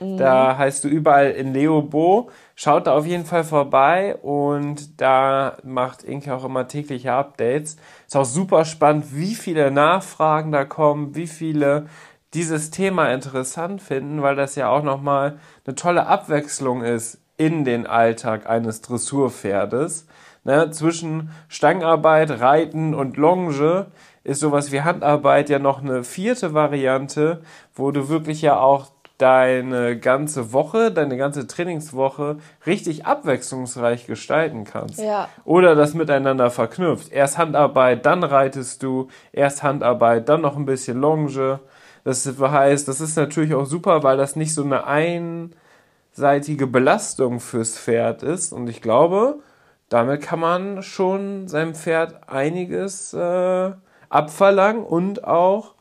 Da 0.00 0.56
heißt 0.56 0.84
du 0.84 0.88
überall 0.88 1.30
in 1.32 1.52
Leobo. 1.52 2.30
Schaut 2.54 2.86
da 2.86 2.96
auf 2.96 3.04
jeden 3.04 3.24
Fall 3.24 3.42
vorbei 3.42 4.14
und 4.22 5.00
da 5.00 5.56
macht 5.64 6.04
Inke 6.04 6.32
auch 6.34 6.44
immer 6.44 6.68
tägliche 6.68 7.12
Updates. 7.12 7.76
Ist 8.06 8.16
auch 8.16 8.24
super 8.24 8.64
spannend, 8.64 9.06
wie 9.16 9.34
viele 9.34 9.72
Nachfragen 9.72 10.52
da 10.52 10.64
kommen, 10.64 11.16
wie 11.16 11.26
viele 11.26 11.86
dieses 12.34 12.70
Thema 12.70 13.12
interessant 13.12 13.82
finden, 13.82 14.22
weil 14.22 14.36
das 14.36 14.54
ja 14.54 14.68
auch 14.68 14.84
nochmal 14.84 15.38
eine 15.66 15.74
tolle 15.74 16.06
Abwechslung 16.06 16.82
ist 16.82 17.20
in 17.36 17.64
den 17.64 17.86
Alltag 17.86 18.48
eines 18.48 18.82
Dressurpferdes. 18.82 20.06
Ne, 20.44 20.70
zwischen 20.70 21.30
Stangarbeit, 21.48 22.30
Reiten 22.30 22.94
und 22.94 23.16
Longe 23.16 23.86
ist 24.24 24.40
sowas 24.40 24.72
wie 24.72 24.82
Handarbeit 24.82 25.50
ja 25.50 25.58
noch 25.58 25.82
eine 25.82 26.04
vierte 26.04 26.54
Variante, 26.54 27.40
wo 27.74 27.90
du 27.90 28.08
wirklich 28.08 28.42
ja 28.42 28.58
auch 28.60 28.90
deine 29.18 29.98
ganze 29.98 30.52
Woche, 30.52 30.92
deine 30.92 31.16
ganze 31.16 31.46
Trainingswoche 31.48 32.36
richtig 32.66 33.04
abwechslungsreich 33.04 34.06
gestalten 34.06 34.64
kannst. 34.64 35.00
Ja. 35.00 35.28
Oder 35.44 35.74
das 35.74 35.94
miteinander 35.94 36.50
verknüpft. 36.50 37.12
Erst 37.12 37.36
Handarbeit, 37.36 38.06
dann 38.06 38.22
reitest 38.22 38.82
du, 38.84 39.08
erst 39.32 39.64
Handarbeit, 39.64 40.28
dann 40.28 40.40
noch 40.40 40.56
ein 40.56 40.66
bisschen 40.66 41.00
Longe. 41.00 41.58
Das 42.04 42.26
heißt, 42.26 42.86
das 42.86 43.00
ist 43.00 43.16
natürlich 43.16 43.54
auch 43.54 43.66
super, 43.66 44.04
weil 44.04 44.16
das 44.16 44.36
nicht 44.36 44.54
so 44.54 44.62
eine 44.62 44.84
einseitige 44.86 46.68
Belastung 46.68 47.40
fürs 47.40 47.76
Pferd 47.76 48.22
ist. 48.22 48.52
Und 48.52 48.68
ich 48.68 48.80
glaube, 48.80 49.40
damit 49.88 50.22
kann 50.22 50.38
man 50.38 50.82
schon 50.84 51.48
seinem 51.48 51.74
Pferd 51.74 52.28
einiges 52.28 53.12
äh, 53.14 53.72
abverlangen 54.10 54.84
und 54.84 55.24
auch 55.24 55.74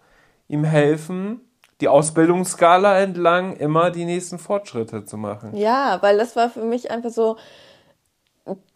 ihm 0.47 0.63
helfen, 0.63 1.41
die 1.81 1.87
Ausbildungsskala 1.87 2.99
entlang 2.99 3.55
immer 3.55 3.91
die 3.91 4.05
nächsten 4.05 4.39
Fortschritte 4.39 5.05
zu 5.05 5.17
machen. 5.17 5.55
Ja, 5.55 5.99
weil 6.01 6.17
das 6.17 6.35
war 6.35 6.49
für 6.49 6.63
mich 6.63 6.89
einfach 6.89 7.11
so 7.11 7.37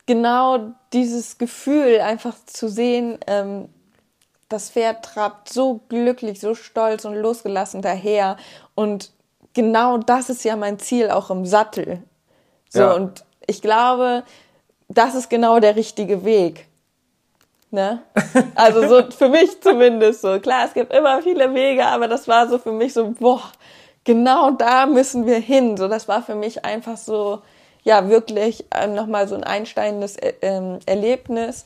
genau 0.05 0.73
dieses 0.93 1.37
Gefühl, 1.37 2.01
einfach 2.01 2.35
zu 2.45 2.67
sehen, 2.67 3.17
ähm, 3.27 3.69
das 4.49 4.69
Pferd 4.69 5.05
trabt 5.05 5.49
so 5.49 5.79
glücklich, 5.87 6.39
so 6.39 6.55
stolz 6.55 7.05
und 7.05 7.15
losgelassen 7.15 7.81
daher. 7.81 8.35
Und 8.75 9.11
genau 9.53 9.97
das 9.97 10.29
ist 10.29 10.43
ja 10.43 10.55
mein 10.57 10.77
Ziel 10.79 11.09
auch 11.09 11.29
im 11.31 11.45
Sattel. 11.45 12.03
So, 12.69 12.81
Ja. 12.81 12.93
und 12.93 13.23
ich 13.47 13.61
glaube, 13.61 14.23
das 14.89 15.15
ist 15.15 15.29
genau 15.29 15.59
der 15.59 15.75
richtige 15.75 16.25
Weg. 16.25 16.67
Ne? 17.71 18.01
Also 18.55 18.88
so 18.88 19.12
für 19.12 19.29
mich 19.29 19.62
zumindest 19.62 20.21
so. 20.21 20.39
Klar, 20.39 20.65
es 20.65 20.73
gibt 20.73 20.93
immer 20.93 21.21
viele 21.21 21.53
Wege, 21.53 21.86
aber 21.86 22.07
das 22.07 22.27
war 22.27 22.47
so 22.49 22.57
für 22.57 22.73
mich 22.73 22.93
so, 22.93 23.12
boah, 23.12 23.41
genau 24.03 24.51
da 24.51 24.86
müssen 24.86 25.25
wir 25.25 25.39
hin. 25.39 25.77
So, 25.77 25.88
das 25.88 26.07
war 26.07 26.21
für 26.21 26.36
mich 26.36 26.65
einfach 26.65 26.97
so, 26.97 27.41
ja, 27.84 28.10
wirklich 28.10 28.65
ähm, 28.75 28.93
nochmal 28.93 29.27
so 29.27 29.36
ein 29.36 29.43
einsteigendes 29.43 30.17
äh, 30.17 30.34
ähm, 30.41 30.79
Erlebnis. 30.86 31.65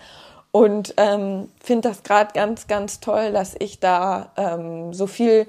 Und 0.51 0.93
ähm, 0.97 1.49
finde 1.61 1.89
das 1.89 2.03
gerade 2.03 2.31
ganz, 2.33 2.67
ganz 2.67 3.01
toll, 3.01 3.33
dass 3.33 3.55
ich 3.59 3.79
da 3.79 4.31
ähm, 4.37 4.93
so 4.93 5.07
viel 5.07 5.47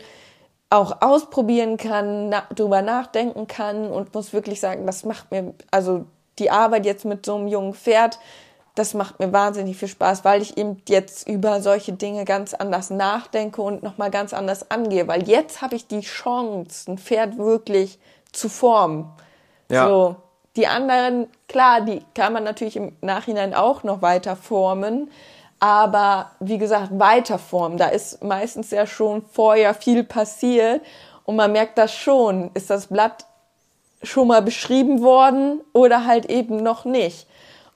auch 0.69 1.01
ausprobieren 1.01 1.77
kann, 1.77 2.31
na, 2.31 2.43
drüber 2.55 2.83
nachdenken 2.83 3.47
kann 3.47 3.89
und 3.89 4.13
muss 4.15 4.33
wirklich 4.33 4.59
sagen, 4.59 4.85
das 4.85 5.05
macht 5.05 5.31
mir, 5.31 5.55
also 5.71 6.07
die 6.41 6.51
Arbeit 6.51 6.87
jetzt 6.87 7.05
mit 7.05 7.25
so 7.25 7.37
einem 7.37 7.47
jungen 7.47 7.75
Pferd, 7.75 8.19
das 8.77 8.93
macht 8.93 9.19
mir 9.19 9.33
wahnsinnig 9.33 9.79
viel 9.79 9.89
Spaß, 9.89 10.25
weil 10.25 10.43
ich 10.43 10.59
eben 10.59 10.83
jetzt 10.87 11.27
über 11.27 11.63
solche 11.63 11.95
Dinge 11.95 12.27
ganz 12.27 12.53
anders 12.53 12.91
nachdenke 12.91 13.63
und 13.63 13.83
nochmal 13.83 14.11
ganz 14.11 14.35
anders 14.35 14.71
angehe, 14.71 15.09
weil 15.09 15.27
jetzt 15.27 15.63
habe 15.63 15.75
ich 15.75 15.89
die 15.89 16.03
Chance, 16.03 16.93
ein 16.93 16.99
Pferd 16.99 17.39
wirklich 17.39 17.99
zu 18.33 18.51
formen. 18.51 19.11
Ja. 19.71 19.89
So, 19.89 20.17
die 20.57 20.67
anderen, 20.67 21.27
klar, 21.49 21.81
die 21.81 22.03
kann 22.15 22.35
man 22.35 22.45
natürlich 22.45 22.77
im 22.77 22.95
Nachhinein 23.01 23.55
auch 23.55 23.83
noch 23.83 24.03
weiter 24.03 24.37
formen, 24.37 25.11
aber 25.59 26.33
wie 26.41 26.59
gesagt, 26.59 26.91
weiter 26.99 27.39
formen, 27.39 27.79
da 27.79 27.89
ist 27.89 28.23
meistens 28.23 28.71
ja 28.71 28.87
schon 28.87 29.25
vorher 29.25 29.73
viel 29.73 30.05
passiert 30.05 30.83
und 31.25 31.37
man 31.37 31.51
merkt 31.51 31.79
das 31.79 31.95
schon, 31.95 32.51
ist 32.53 32.69
das 32.69 32.89
Blatt 32.89 33.25
schon 34.03 34.29
mal 34.29 34.43
beschrieben 34.43 35.01
worden 35.01 35.63
oder 35.73 36.05
halt 36.05 36.27
eben 36.27 36.59
noch 36.59 36.85
nicht. 36.85 37.27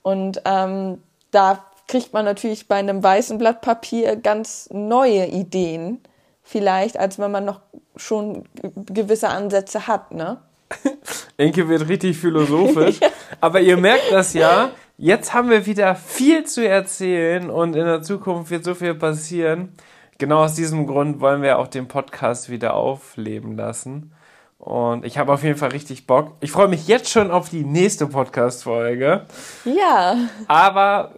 Und 0.01 0.41
ähm, 0.45 0.99
da 1.31 1.63
kriegt 1.87 2.13
man 2.13 2.25
natürlich 2.25 2.67
bei 2.67 2.75
einem 2.75 3.03
weißen 3.03 3.37
Blatt 3.37 3.61
Papier 3.61 4.15
ganz 4.15 4.69
neue 4.71 5.25
Ideen, 5.27 5.99
vielleicht, 6.43 6.97
als 6.97 7.19
wenn 7.19 7.31
man 7.31 7.45
noch 7.45 7.61
schon 7.95 8.43
gewisse 8.85 9.29
Ansätze 9.29 9.87
hat, 9.87 10.13
ne? 10.13 10.37
Enke 11.37 11.67
wird 11.67 11.87
richtig 11.89 12.17
philosophisch. 12.17 12.99
Aber 13.41 13.59
ihr 13.59 13.77
merkt 13.77 14.11
das 14.11 14.33
ja. 14.33 14.71
Jetzt 14.97 15.33
haben 15.33 15.49
wir 15.49 15.65
wieder 15.65 15.95
viel 15.95 16.45
zu 16.45 16.65
erzählen 16.67 17.49
und 17.49 17.75
in 17.75 17.85
der 17.85 18.03
Zukunft 18.03 18.51
wird 18.51 18.63
so 18.63 18.75
viel 18.75 18.93
passieren. 18.93 19.73
Genau 20.17 20.43
aus 20.43 20.53
diesem 20.53 20.85
Grund 20.85 21.19
wollen 21.19 21.41
wir 21.41 21.57
auch 21.57 21.67
den 21.67 21.87
Podcast 21.87 22.49
wieder 22.49 22.75
aufleben 22.75 23.57
lassen. 23.57 24.13
Und 24.61 25.05
ich 25.05 25.17
habe 25.17 25.33
auf 25.33 25.43
jeden 25.43 25.57
Fall 25.57 25.71
richtig 25.71 26.05
Bock. 26.05 26.33
Ich 26.39 26.51
freue 26.51 26.67
mich 26.67 26.87
jetzt 26.87 27.09
schon 27.09 27.31
auf 27.31 27.49
die 27.49 27.63
nächste 27.63 28.05
Podcast-Folge. 28.05 29.25
Ja, 29.65 30.15
Aber 30.47 31.13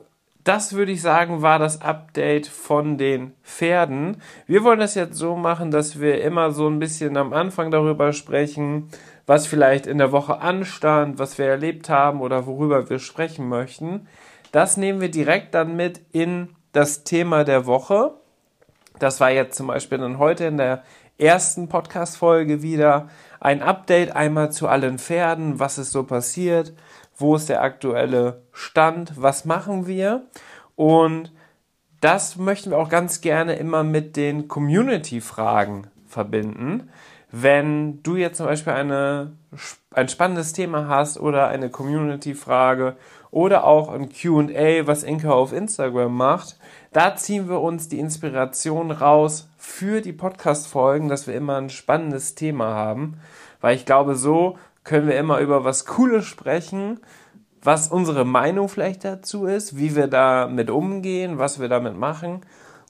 das 0.45 0.71
würde 0.71 0.93
ich 0.93 1.01
sagen, 1.01 1.41
war 1.41 1.59
das 1.59 1.81
Update 1.81 2.47
von 2.47 2.97
den 2.97 3.33
Pferden. 3.43 4.21
Wir 4.47 4.63
wollen 4.63 4.79
das 4.79 4.95
jetzt 4.95 5.17
so 5.17 5.35
machen, 5.35 5.71
dass 5.71 5.99
wir 5.99 6.21
immer 6.21 6.51
so 6.51 6.69
ein 6.69 6.79
bisschen 6.79 7.17
am 7.17 7.33
Anfang 7.33 7.69
darüber 7.69 8.13
sprechen, 8.13 8.87
was 9.25 9.45
vielleicht 9.45 9.87
in 9.87 9.97
der 9.97 10.13
Woche 10.13 10.39
anstand, 10.39 11.19
was 11.19 11.37
wir 11.37 11.47
erlebt 11.47 11.89
haben 11.89 12.21
oder 12.21 12.47
worüber 12.47 12.89
wir 12.89 12.99
sprechen 12.99 13.49
möchten. 13.49 14.07
Das 14.53 14.77
nehmen 14.77 15.01
wir 15.01 15.11
direkt 15.11 15.53
dann 15.53 15.75
mit 15.75 15.99
in 16.13 16.55
das 16.71 17.03
Thema 17.03 17.43
der 17.43 17.65
Woche. 17.65 18.13
Das 18.99 19.19
war 19.19 19.31
jetzt 19.31 19.57
zum 19.57 19.67
Beispiel 19.67 19.97
dann 19.97 20.17
heute 20.17 20.45
in 20.45 20.55
der 20.55 20.83
ersten 21.17 21.69
Podcast-Folge 21.69 22.61
wieder 22.61 23.07
ein 23.43 23.61
Update 23.61 24.15
einmal 24.15 24.53
zu 24.53 24.69
allen 24.69 24.97
Pferden, 24.97 25.59
was 25.59 25.77
ist 25.77 25.91
so 25.91 26.03
passiert, 26.03 26.73
wo 27.17 27.35
ist 27.35 27.49
der 27.49 27.61
aktuelle 27.61 28.41
Stand, 28.53 29.13
was 29.17 29.43
machen 29.43 29.85
wir 29.85 30.23
und 30.75 31.33
das 31.99 32.37
möchten 32.37 32.71
wir 32.71 32.77
auch 32.77 32.89
ganz 32.89 33.19
gerne 33.21 33.55
immer 33.55 33.83
mit 33.83 34.15
den 34.15 34.47
Community-Fragen 34.47 35.87
verbinden. 36.07 36.89
Wenn 37.31 38.01
du 38.03 38.15
jetzt 38.15 38.37
zum 38.37 38.45
Beispiel 38.45 38.73
eine, 38.73 39.33
ein 39.91 40.07
spannendes 40.07 40.53
Thema 40.53 40.87
hast 40.87 41.19
oder 41.19 41.47
eine 41.47 41.69
Community-Frage 41.69 42.95
oder 43.29 43.65
auch 43.65 43.89
ein 43.89 44.09
QA, 44.09 44.87
was 44.87 45.03
Inka 45.03 45.31
auf 45.31 45.51
Instagram 45.51 46.15
macht, 46.15 46.57
da 46.93 47.15
ziehen 47.15 47.49
wir 47.49 47.59
uns 47.59 47.89
die 47.89 47.99
Inspiration 47.99 48.91
raus 48.91 49.49
für 49.57 50.01
die 50.01 50.13
Podcast-Folgen, 50.13 51.09
dass 51.09 51.25
wir 51.25 51.33
immer 51.33 51.57
ein 51.57 51.71
spannendes 51.71 52.35
Thema 52.35 52.75
haben. 52.75 53.19
Weil 53.61 53.75
ich 53.75 53.85
glaube, 53.85 54.15
so 54.15 54.57
können 54.83 55.07
wir 55.07 55.17
immer 55.17 55.39
über 55.39 55.63
was 55.63 55.85
Cooles 55.85 56.25
sprechen, 56.25 56.99
was 57.63 57.87
unsere 57.87 58.25
Meinung 58.25 58.69
vielleicht 58.69 59.03
dazu 59.05 59.45
ist, 59.45 59.77
wie 59.77 59.95
wir 59.95 60.07
damit 60.07 60.69
umgehen, 60.69 61.39
was 61.39 61.59
wir 61.59 61.67
damit 61.67 61.97
machen. 61.97 62.41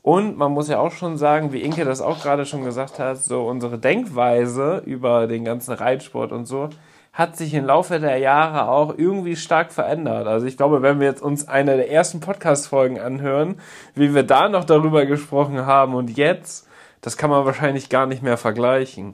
Und 0.02 0.38
man 0.38 0.52
muss 0.52 0.68
ja 0.68 0.80
auch 0.80 0.92
schon 0.92 1.18
sagen, 1.18 1.54
wie 1.54 1.62
Inke 1.62 1.86
das 1.86 2.02
auch 2.02 2.22
gerade 2.22 2.46
schon 2.46 2.66
gesagt 2.66 3.00
hat, 3.00 3.20
so 3.20 3.44
unsere 3.44 3.80
Denkweise 3.80 4.82
über 4.86 5.28
den 5.28 5.46
ganzen 5.46 5.74
Reitsport 5.74 6.34
und 6.34 6.46
so 6.46 6.70
hat 7.14 7.38
sich 7.38 7.54
im 7.54 7.66
Laufe 7.66 8.00
der 8.00 8.18
Jahre 8.18 8.68
auch 8.68 8.98
irgendwie 8.98 9.36
stark 9.36 9.72
verändert. 9.72 10.28
Also 10.28 10.48
ich 10.48 10.58
glaube, 10.58 10.82
wenn 10.82 11.00
wir 11.00 11.08
jetzt 11.08 11.22
uns 11.22 11.48
eine 11.48 11.78
der 11.78 11.92
ersten 11.92 12.20
Podcast-Folgen 12.20 13.00
anhören, 13.00 13.62
wie 13.94 14.16
wir 14.16 14.24
da 14.24 14.50
noch 14.50 14.66
darüber 14.66 15.06
gesprochen 15.06 15.68
haben 15.68 15.94
und 15.94 16.18
jetzt, 16.18 16.68
das 17.02 17.16
kann 17.16 17.30
man 17.30 17.46
wahrscheinlich 17.46 17.90
gar 17.90 18.08
nicht 18.08 18.24
mehr 18.24 18.38
vergleichen. 18.38 19.14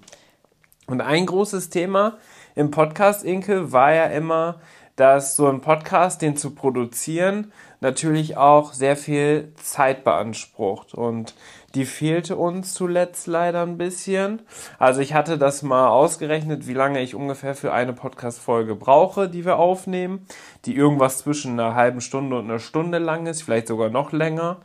Und 0.87 1.01
ein 1.01 1.25
großes 1.25 1.69
Thema 1.69 2.17
im 2.55 2.71
Podcast, 2.71 3.25
Inke, 3.25 3.73
war 3.73 3.93
ja 3.93 4.05
immer, 4.05 4.61
dass 4.95 5.35
so 5.35 5.47
ein 5.47 5.61
Podcast, 5.61 6.21
den 6.21 6.35
zu 6.35 6.51
produzieren, 6.51 7.51
natürlich 7.81 8.37
auch 8.37 8.73
sehr 8.73 8.97
viel 8.97 9.53
Zeit 9.55 10.03
beansprucht. 10.03 10.93
Und 10.93 11.35
die 11.75 11.85
fehlte 11.85 12.35
uns 12.35 12.73
zuletzt 12.73 13.27
leider 13.27 13.61
ein 13.61 13.77
bisschen. 13.77 14.41
Also 14.77 15.01
ich 15.01 15.13
hatte 15.13 15.37
das 15.37 15.61
mal 15.61 15.87
ausgerechnet, 15.87 16.67
wie 16.67 16.73
lange 16.73 17.01
ich 17.01 17.15
ungefähr 17.15 17.55
für 17.55 17.73
eine 17.73 17.93
Podcast-Folge 17.93 18.75
brauche, 18.75 19.29
die 19.29 19.45
wir 19.45 19.57
aufnehmen, 19.57 20.25
die 20.65 20.75
irgendwas 20.75 21.19
zwischen 21.19 21.59
einer 21.59 21.75
halben 21.75 22.01
Stunde 22.01 22.39
und 22.39 22.45
einer 22.45 22.59
Stunde 22.59 22.97
lang 22.97 23.27
ist, 23.27 23.43
vielleicht 23.43 23.67
sogar 23.67 23.89
noch 23.89 24.11
länger. 24.11 24.57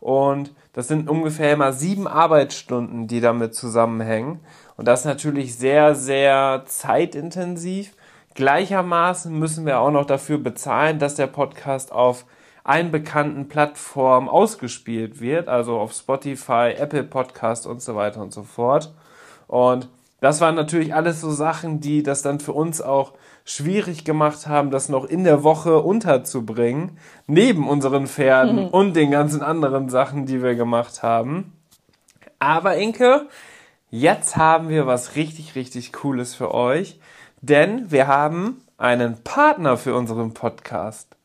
Und 0.00 0.52
das 0.72 0.88
sind 0.88 1.08
ungefähr 1.08 1.52
immer 1.52 1.72
sieben 1.72 2.06
Arbeitsstunden, 2.06 3.06
die 3.06 3.20
damit 3.20 3.54
zusammenhängen. 3.54 4.40
Und 4.76 4.86
das 4.86 5.00
ist 5.00 5.06
natürlich 5.06 5.56
sehr, 5.56 5.94
sehr 5.94 6.64
zeitintensiv. 6.66 7.92
Gleichermaßen 8.34 9.36
müssen 9.36 9.64
wir 9.64 9.80
auch 9.80 9.90
noch 9.90 10.04
dafür 10.04 10.38
bezahlen, 10.38 10.98
dass 10.98 11.14
der 11.14 11.26
Podcast 11.26 11.92
auf 11.92 12.26
allen 12.66 12.90
bekannten 12.90 13.48
Plattformen 13.48 14.28
ausgespielt 14.28 15.20
wird, 15.20 15.48
also 15.48 15.78
auf 15.78 15.92
Spotify, 15.92 16.74
Apple 16.76 17.04
Podcast 17.04 17.66
und 17.66 17.80
so 17.80 17.94
weiter 17.94 18.20
und 18.20 18.32
so 18.32 18.42
fort. 18.42 18.92
Und 19.46 19.88
das 20.20 20.40
waren 20.40 20.56
natürlich 20.56 20.92
alles 20.92 21.20
so 21.20 21.30
Sachen, 21.30 21.80
die 21.80 22.02
das 22.02 22.22
dann 22.22 22.40
für 22.40 22.52
uns 22.52 22.82
auch 22.82 23.12
schwierig 23.44 24.04
gemacht 24.04 24.48
haben, 24.48 24.72
das 24.72 24.88
noch 24.88 25.04
in 25.04 25.22
der 25.22 25.44
Woche 25.44 25.78
unterzubringen, 25.78 26.98
neben 27.28 27.68
unseren 27.68 28.08
Pferden 28.08 28.64
mhm. 28.64 28.68
und 28.72 28.96
den 28.96 29.12
ganzen 29.12 29.42
anderen 29.42 29.88
Sachen, 29.88 30.26
die 30.26 30.42
wir 30.42 30.56
gemacht 30.56 31.04
haben. 31.04 31.52
Aber 32.40 32.76
Inke, 32.76 33.28
jetzt 33.90 34.36
haben 34.36 34.68
wir 34.68 34.88
was 34.88 35.14
richtig, 35.14 35.54
richtig 35.54 35.92
Cooles 35.92 36.34
für 36.34 36.52
euch, 36.52 36.98
denn 37.42 37.92
wir 37.92 38.08
haben 38.08 38.60
einen 38.76 39.22
Partner 39.22 39.76
für 39.76 39.94
unseren 39.94 40.34
Podcast. 40.34 41.15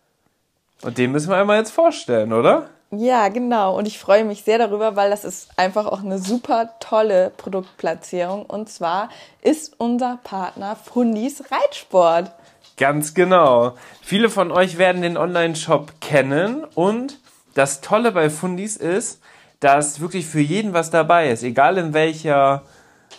Und 0.83 0.97
den 0.97 1.11
müssen 1.11 1.29
wir 1.29 1.37
einmal 1.37 1.57
jetzt 1.57 1.71
vorstellen, 1.71 2.33
oder? 2.33 2.69
Ja, 2.93 3.29
genau. 3.29 3.77
Und 3.77 3.87
ich 3.87 3.99
freue 3.99 4.25
mich 4.25 4.43
sehr 4.43 4.57
darüber, 4.57 4.97
weil 4.97 5.09
das 5.09 5.23
ist 5.23 5.49
einfach 5.57 5.85
auch 5.85 6.03
eine 6.03 6.19
super 6.19 6.71
tolle 6.81 7.31
Produktplatzierung. 7.37 8.45
Und 8.45 8.69
zwar 8.69 9.09
ist 9.41 9.75
unser 9.77 10.19
Partner 10.23 10.75
Fundis 10.75 11.43
Reitsport. 11.51 12.31
Ganz 12.75 13.13
genau. 13.13 13.75
Viele 14.01 14.29
von 14.29 14.51
euch 14.51 14.77
werden 14.77 15.03
den 15.03 15.15
Online-Shop 15.15 16.01
kennen. 16.01 16.65
Und 16.75 17.19
das 17.53 17.79
Tolle 17.79 18.11
bei 18.11 18.29
Fundis 18.29 18.75
ist, 18.75 19.21
dass 19.61 20.01
wirklich 20.01 20.25
für 20.25 20.41
jeden 20.41 20.73
was 20.73 20.89
dabei 20.89 21.29
ist. 21.29 21.43
Egal 21.43 21.77
in 21.77 21.93
welcher 21.93 22.63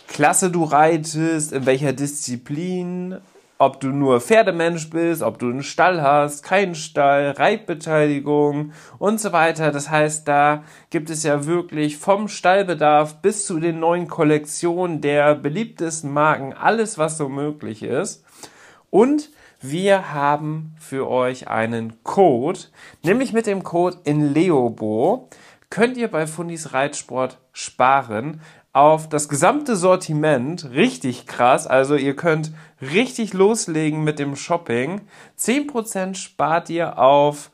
Klasse 0.07 0.51
du 0.51 0.65
reitest, 0.65 1.51
in 1.51 1.65
welcher 1.65 1.93
Disziplin, 1.93 3.17
ob 3.57 3.79
du 3.79 3.89
nur 3.89 4.19
Pferdemensch 4.19 4.89
bist, 4.89 5.21
ob 5.21 5.39
du 5.39 5.49
einen 5.49 5.63
Stall 5.63 6.01
hast, 6.01 6.43
keinen 6.43 6.75
Stall, 6.75 7.31
Reitbeteiligung 7.31 8.73
und 8.97 9.19
so 9.21 9.31
weiter. 9.31 9.71
Das 9.71 9.89
heißt, 9.89 10.27
da 10.27 10.63
gibt 10.89 11.09
es 11.09 11.23
ja 11.23 11.45
wirklich 11.45 11.97
vom 11.97 12.27
Stallbedarf 12.27 13.21
bis 13.21 13.45
zu 13.45 13.59
den 13.59 13.79
neuen 13.79 14.07
Kollektionen 14.07 15.01
der 15.01 15.35
beliebtesten 15.35 16.11
Marken 16.11 16.53
alles, 16.53 16.97
was 16.97 17.17
so 17.17 17.29
möglich 17.29 17.83
ist. 17.83 18.25
Und 18.89 19.29
wir 19.61 20.13
haben 20.13 20.75
für 20.77 21.09
euch 21.09 21.47
einen 21.47 22.03
Code, 22.03 22.59
nämlich 23.01 23.31
mit 23.31 23.47
dem 23.47 23.63
Code 23.63 23.97
in 24.03 24.33
Leobo 24.33 25.29
könnt 25.69 25.97
ihr 25.97 26.07
bei 26.07 26.27
Fundis 26.27 26.73
Reitsport 26.73 27.39
sparen 27.51 28.41
auf 28.73 29.07
das 29.07 29.29
gesamte 29.29 29.75
Sortiment. 29.75 30.69
Richtig 30.71 31.27
krass. 31.27 31.67
Also 31.67 31.95
ihr 31.95 32.15
könnt 32.15 32.51
richtig 32.81 33.33
loslegen 33.33 34.03
mit 34.03 34.19
dem 34.19 34.35
Shopping. 34.35 35.01
10% 35.39 36.15
spart 36.15 36.69
ihr 36.69 36.97
auf 36.97 37.51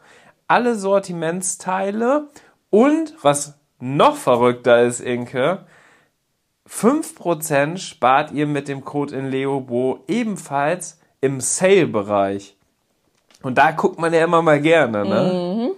alle 0.48 0.76
Sortimentsteile 0.76 2.30
und 2.70 3.14
was 3.22 3.56
noch 3.80 4.16
verrückter 4.16 4.82
ist, 4.82 5.00
Inke, 5.00 5.66
5% 6.70 7.78
spart 7.78 8.32
ihr 8.32 8.48
mit 8.48 8.68
dem 8.68 8.84
Code 8.86 9.16
in 9.16 9.30
Leobo 9.30 10.04
ebenfalls 10.08 11.00
im 11.22 11.42
Sale-Bereich. 11.42 12.56
Und 13.42 13.58
da 13.58 13.72
guckt 13.72 14.00
man 14.00 14.14
ja 14.14 14.24
immer 14.24 14.42
mal 14.42 14.62
gerne, 14.62 15.06
ne? 15.06 15.32
Mhm. 15.34 15.72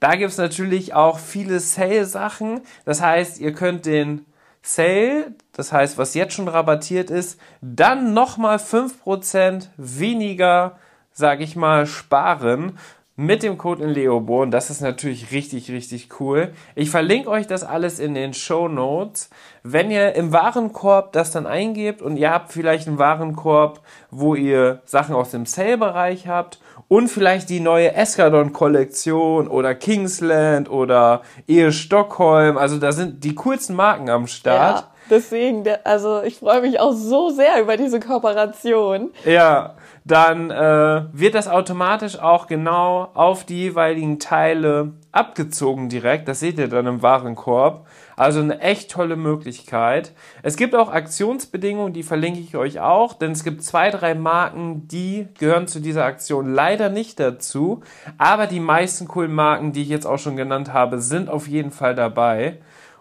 Da 0.00 0.16
gibt's 0.16 0.36
natürlich 0.36 0.92
auch 0.94 1.18
viele 1.18 1.60
Sale-Sachen. 1.60 2.60
Das 2.84 3.00
heißt, 3.00 3.40
ihr 3.40 3.52
könnt 3.52 3.86
den 3.86 4.26
Sale, 4.66 5.34
das 5.52 5.72
heißt, 5.72 5.98
was 5.98 6.14
jetzt 6.14 6.32
schon 6.32 6.48
rabattiert 6.48 7.10
ist, 7.10 7.38
dann 7.60 8.14
nochmal 8.14 8.56
5% 8.56 9.68
weniger, 9.76 10.78
sage 11.12 11.44
ich 11.44 11.54
mal, 11.54 11.84
sparen 11.86 12.78
mit 13.14 13.42
dem 13.42 13.58
Code 13.58 13.84
in 13.84 13.90
Leoborn. 13.90 14.50
Das 14.50 14.70
ist 14.70 14.80
natürlich 14.80 15.32
richtig, 15.32 15.70
richtig 15.70 16.18
cool. 16.18 16.54
Ich 16.74 16.88
verlinke 16.88 17.28
euch 17.28 17.46
das 17.46 17.62
alles 17.62 17.98
in 17.98 18.14
den 18.14 18.32
Show 18.32 18.68
Notes. 18.68 19.28
Wenn 19.62 19.90
ihr 19.90 20.14
im 20.14 20.32
Warenkorb 20.32 21.12
das 21.12 21.30
dann 21.30 21.46
eingebt 21.46 22.00
und 22.00 22.16
ihr 22.16 22.30
habt 22.30 22.50
vielleicht 22.50 22.88
einen 22.88 22.98
Warenkorb, 22.98 23.82
wo 24.10 24.34
ihr 24.34 24.80
Sachen 24.86 25.14
aus 25.14 25.30
dem 25.30 25.44
Sale-Bereich 25.44 26.26
habt 26.26 26.58
und 26.94 27.08
vielleicht 27.08 27.50
die 27.50 27.58
neue 27.58 27.92
Eskadon-Kollektion 27.92 29.48
oder 29.48 29.74
Kingsland 29.74 30.70
oder 30.70 31.22
Ehe 31.48 31.72
Stockholm. 31.72 32.56
Also 32.56 32.78
da 32.78 32.92
sind 32.92 33.24
die 33.24 33.34
coolsten 33.34 33.74
Marken 33.74 34.08
am 34.08 34.28
Start. 34.28 34.78
Ja, 34.78 34.88
deswegen, 35.10 35.64
also 35.82 36.22
ich 36.22 36.38
freue 36.38 36.60
mich 36.60 36.78
auch 36.78 36.92
so 36.92 37.30
sehr 37.30 37.60
über 37.60 37.76
diese 37.76 37.98
Kooperation. 37.98 39.10
Ja, 39.24 39.74
dann 40.04 40.52
äh, 40.52 41.02
wird 41.12 41.34
das 41.34 41.48
automatisch 41.48 42.16
auch 42.20 42.46
genau 42.46 43.10
auf 43.14 43.42
die 43.42 43.62
jeweiligen 43.62 44.20
Teile 44.20 44.92
abgezogen 45.10 45.88
direkt. 45.88 46.28
Das 46.28 46.38
seht 46.38 46.60
ihr 46.60 46.68
dann 46.68 46.86
im 46.86 47.02
Warenkorb. 47.02 47.88
Also 48.16 48.40
eine 48.40 48.60
echt 48.60 48.90
tolle 48.90 49.16
Möglichkeit. 49.16 50.12
Es 50.42 50.56
gibt 50.56 50.74
auch 50.74 50.90
Aktionsbedingungen, 50.90 51.92
die 51.92 52.02
verlinke 52.02 52.40
ich 52.40 52.56
euch 52.56 52.80
auch, 52.80 53.14
denn 53.14 53.32
es 53.32 53.44
gibt 53.44 53.62
zwei, 53.62 53.90
drei 53.90 54.14
Marken, 54.14 54.86
die 54.88 55.28
gehören 55.38 55.66
zu 55.66 55.80
dieser 55.80 56.04
Aktion 56.04 56.52
leider 56.52 56.88
nicht 56.88 57.18
dazu. 57.18 57.82
Aber 58.18 58.46
die 58.46 58.60
meisten 58.60 59.08
coolen 59.08 59.34
Marken, 59.34 59.72
die 59.72 59.82
ich 59.82 59.88
jetzt 59.88 60.06
auch 60.06 60.18
schon 60.18 60.36
genannt 60.36 60.72
habe, 60.72 61.00
sind 61.00 61.28
auf 61.28 61.48
jeden 61.48 61.70
Fall 61.70 61.94
dabei. 61.94 62.58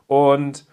Und 0.08 0.66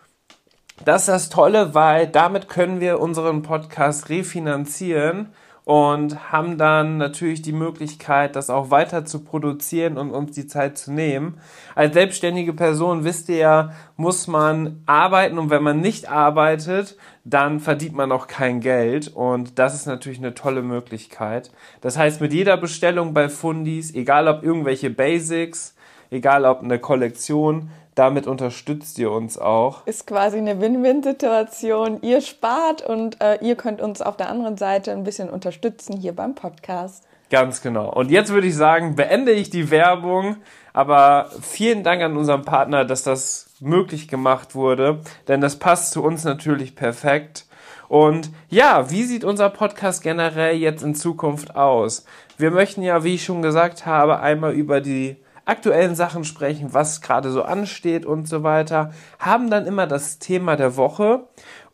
das 0.85 1.03
ist 1.03 1.09
das 1.09 1.29
Tolle, 1.29 1.74
weil 1.74 2.07
damit 2.07 2.48
können 2.48 2.81
wir 2.81 3.00
unseren 3.00 3.42
Podcast 3.42 4.09
refinanzieren 4.09 5.29
und 5.70 6.33
haben 6.33 6.59
dann 6.59 6.96
natürlich 6.96 7.42
die 7.42 7.52
Möglichkeit, 7.52 8.35
das 8.35 8.50
auch 8.50 8.72
weiter 8.72 9.04
zu 9.04 9.22
produzieren 9.22 9.98
und 9.98 10.11
uns 10.11 10.33
die 10.33 10.48
Zeit 10.48 10.76
zu 10.76 10.90
nehmen. 10.90 11.38
Als 11.76 11.94
selbstständige 11.94 12.52
Person 12.52 13.04
wisst 13.04 13.28
ihr 13.28 13.37
ja, 13.37 13.72
muss 13.96 14.26
man 14.26 14.83
arbeiten 14.87 15.38
und 15.38 15.48
wenn 15.48 15.62
man 15.62 15.78
nicht 15.78 16.11
arbeitet, 16.11 16.96
dann 17.22 17.61
verdient 17.61 17.94
man 17.94 18.11
auch 18.11 18.26
kein 18.26 18.59
Geld 18.59 19.14
und 19.14 19.61
das 19.61 19.76
ist 19.76 19.87
natürlich 19.87 20.18
eine 20.18 20.35
tolle 20.35 20.62
Möglichkeit. 20.62 21.52
Das 21.83 21.96
heißt, 21.96 22.20
mit 22.20 22.33
jeder 22.33 22.56
Bestellung 22.56 23.14
bei 23.14 23.28
Fundis, 23.28 23.94
egal 23.94 24.26
ob 24.26 24.42
irgendwelche 24.42 24.90
Basics, 24.90 25.76
egal 26.11 26.46
ob 26.46 26.64
eine 26.64 26.80
Kollektion, 26.80 27.70
damit 28.00 28.26
unterstützt 28.26 28.98
ihr 28.98 29.10
uns 29.10 29.36
auch. 29.36 29.86
Ist 29.86 30.06
quasi 30.06 30.38
eine 30.38 30.58
Win-Win-Situation. 30.58 31.98
Ihr 32.00 32.22
spart 32.22 32.80
und 32.80 33.20
äh, 33.20 33.36
ihr 33.42 33.56
könnt 33.56 33.82
uns 33.82 34.00
auf 34.00 34.16
der 34.16 34.30
anderen 34.30 34.56
Seite 34.56 34.92
ein 34.92 35.04
bisschen 35.04 35.28
unterstützen 35.28 35.98
hier 35.98 36.16
beim 36.16 36.34
Podcast. 36.34 37.04
Ganz 37.28 37.60
genau. 37.60 37.92
Und 37.92 38.10
jetzt 38.10 38.32
würde 38.32 38.46
ich 38.46 38.56
sagen, 38.56 38.96
beende 38.96 39.32
ich 39.32 39.50
die 39.50 39.70
Werbung. 39.70 40.36
Aber 40.72 41.28
vielen 41.42 41.84
Dank 41.84 42.00
an 42.00 42.16
unseren 42.16 42.42
Partner, 42.42 42.86
dass 42.86 43.02
das 43.02 43.50
möglich 43.60 44.08
gemacht 44.08 44.54
wurde. 44.54 45.00
Denn 45.28 45.42
das 45.42 45.58
passt 45.58 45.92
zu 45.92 46.02
uns 46.02 46.24
natürlich 46.24 46.74
perfekt. 46.74 47.44
Und 47.86 48.30
ja, 48.48 48.90
wie 48.90 49.02
sieht 49.02 49.24
unser 49.24 49.50
Podcast 49.50 50.02
generell 50.02 50.56
jetzt 50.56 50.82
in 50.82 50.94
Zukunft 50.94 51.54
aus? 51.54 52.06
Wir 52.38 52.50
möchten 52.50 52.80
ja, 52.82 53.04
wie 53.04 53.16
ich 53.16 53.24
schon 53.24 53.42
gesagt 53.42 53.84
habe, 53.84 54.20
einmal 54.20 54.52
über 54.52 54.80
die 54.80 55.16
aktuellen 55.44 55.94
Sachen 55.94 56.24
sprechen, 56.24 56.72
was 56.72 57.00
gerade 57.00 57.31
so 57.31 57.42
ansteht 57.42 58.07
und 58.07 58.29
so 58.29 58.42
weiter, 58.42 58.92
haben 59.18 59.50
dann 59.50 59.66
immer 59.66 59.87
das 59.87 60.18
Thema 60.18 60.57
der 60.57 60.76
Woche 60.76 61.24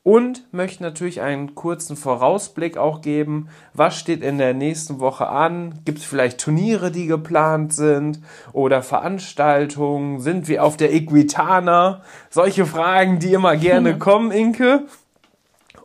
und 0.06 0.44
möchten 0.52 0.84
natürlich 0.84 1.20
einen 1.20 1.56
kurzen 1.56 1.96
Vorausblick 1.96 2.76
auch 2.76 3.00
geben, 3.00 3.48
was 3.74 3.98
steht 3.98 4.22
in 4.22 4.38
der 4.38 4.54
nächsten 4.54 5.00
Woche 5.00 5.28
an, 5.28 5.80
gibt 5.84 5.98
es 5.98 6.04
vielleicht 6.04 6.40
Turniere, 6.40 6.92
die 6.92 7.08
geplant 7.08 7.72
sind 7.72 8.20
oder 8.52 8.84
Veranstaltungen, 8.84 10.20
sind 10.20 10.46
wir 10.46 10.62
auf 10.62 10.76
der 10.76 10.94
Equitana, 10.94 12.02
solche 12.30 12.66
Fragen, 12.66 13.18
die 13.18 13.32
immer 13.32 13.56
gerne 13.56 13.98
kommen, 13.98 14.30
Inke. 14.30 14.84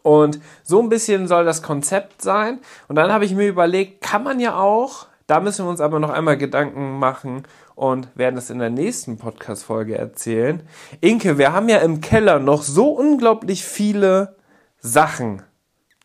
Und 0.04 0.40
so 0.62 0.80
ein 0.80 0.90
bisschen 0.90 1.28
soll 1.28 1.44
das 1.44 1.64
Konzept 1.64 2.22
sein. 2.22 2.60
Und 2.88 2.98
dann 2.98 3.12
habe 3.12 3.26
ich 3.26 3.34
mir 3.34 3.48
überlegt, 3.48 4.02
kann 4.02 4.24
man 4.24 4.40
ja 4.40 4.56
auch, 4.56 5.08
da 5.26 5.40
müssen 5.40 5.66
wir 5.66 5.70
uns 5.72 5.82
aber 5.82 6.00
noch 6.00 6.12
einmal 6.12 6.38
Gedanken 6.38 7.00
machen, 7.00 7.42
und 7.82 8.10
werden 8.14 8.38
es 8.38 8.52
in 8.52 8.60
der 8.60 8.70
nächsten 8.70 9.18
Podcast-Folge 9.18 9.98
erzählen. 9.98 10.62
Inke, 11.00 11.40
wir 11.40 11.52
haben 11.52 11.68
ja 11.68 11.80
im 11.80 12.00
Keller 12.00 12.38
noch 12.38 12.62
so 12.62 12.92
unglaublich 12.92 13.66
viele 13.66 14.36
Sachen. 14.78 15.42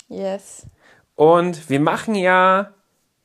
Yes. 0.09 0.67
Und 1.17 1.69
wir 1.69 1.79
machen 1.81 2.15
ja 2.15 2.73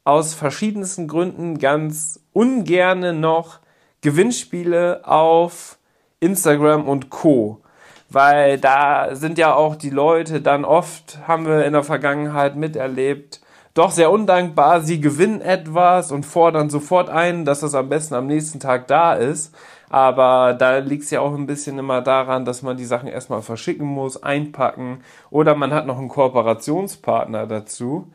aus 0.03 0.33
verschiedensten 0.33 1.07
Gründen 1.07 1.59
ganz 1.59 2.19
ungerne 2.33 3.13
noch 3.13 3.59
Gewinnspiele 4.01 5.07
auf 5.07 5.77
Instagram 6.19 6.89
und 6.89 7.09
Co. 7.09 7.61
Weil 8.09 8.57
da 8.57 9.15
sind 9.15 9.37
ja 9.37 9.55
auch 9.55 9.77
die 9.77 9.91
Leute 9.91 10.41
dann 10.41 10.65
oft, 10.65 11.19
haben 11.25 11.45
wir 11.45 11.63
in 11.63 11.71
der 11.71 11.83
Vergangenheit 11.83 12.57
miterlebt, 12.57 13.39
doch 13.73 13.91
sehr 13.91 14.11
undankbar. 14.11 14.81
Sie 14.81 14.99
gewinnen 14.99 15.41
etwas 15.41 16.11
und 16.11 16.25
fordern 16.25 16.69
sofort 16.69 17.09
ein, 17.09 17.45
dass 17.45 17.63
es 17.63 17.73
am 17.73 17.89
besten 17.89 18.15
am 18.15 18.27
nächsten 18.27 18.59
Tag 18.59 18.87
da 18.87 19.13
ist. 19.13 19.53
Aber 19.89 20.53
da 20.53 20.77
liegt 20.77 21.03
es 21.03 21.11
ja 21.11 21.19
auch 21.19 21.33
ein 21.33 21.47
bisschen 21.47 21.77
immer 21.77 22.01
daran, 22.01 22.45
dass 22.45 22.61
man 22.61 22.77
die 22.77 22.85
Sachen 22.85 23.09
erstmal 23.09 23.41
verschicken 23.41 23.85
muss, 23.85 24.23
einpacken 24.23 25.03
oder 25.29 25.53
man 25.53 25.73
hat 25.73 25.85
noch 25.85 25.97
einen 25.97 26.07
Kooperationspartner 26.07 27.45
dazu. 27.45 28.07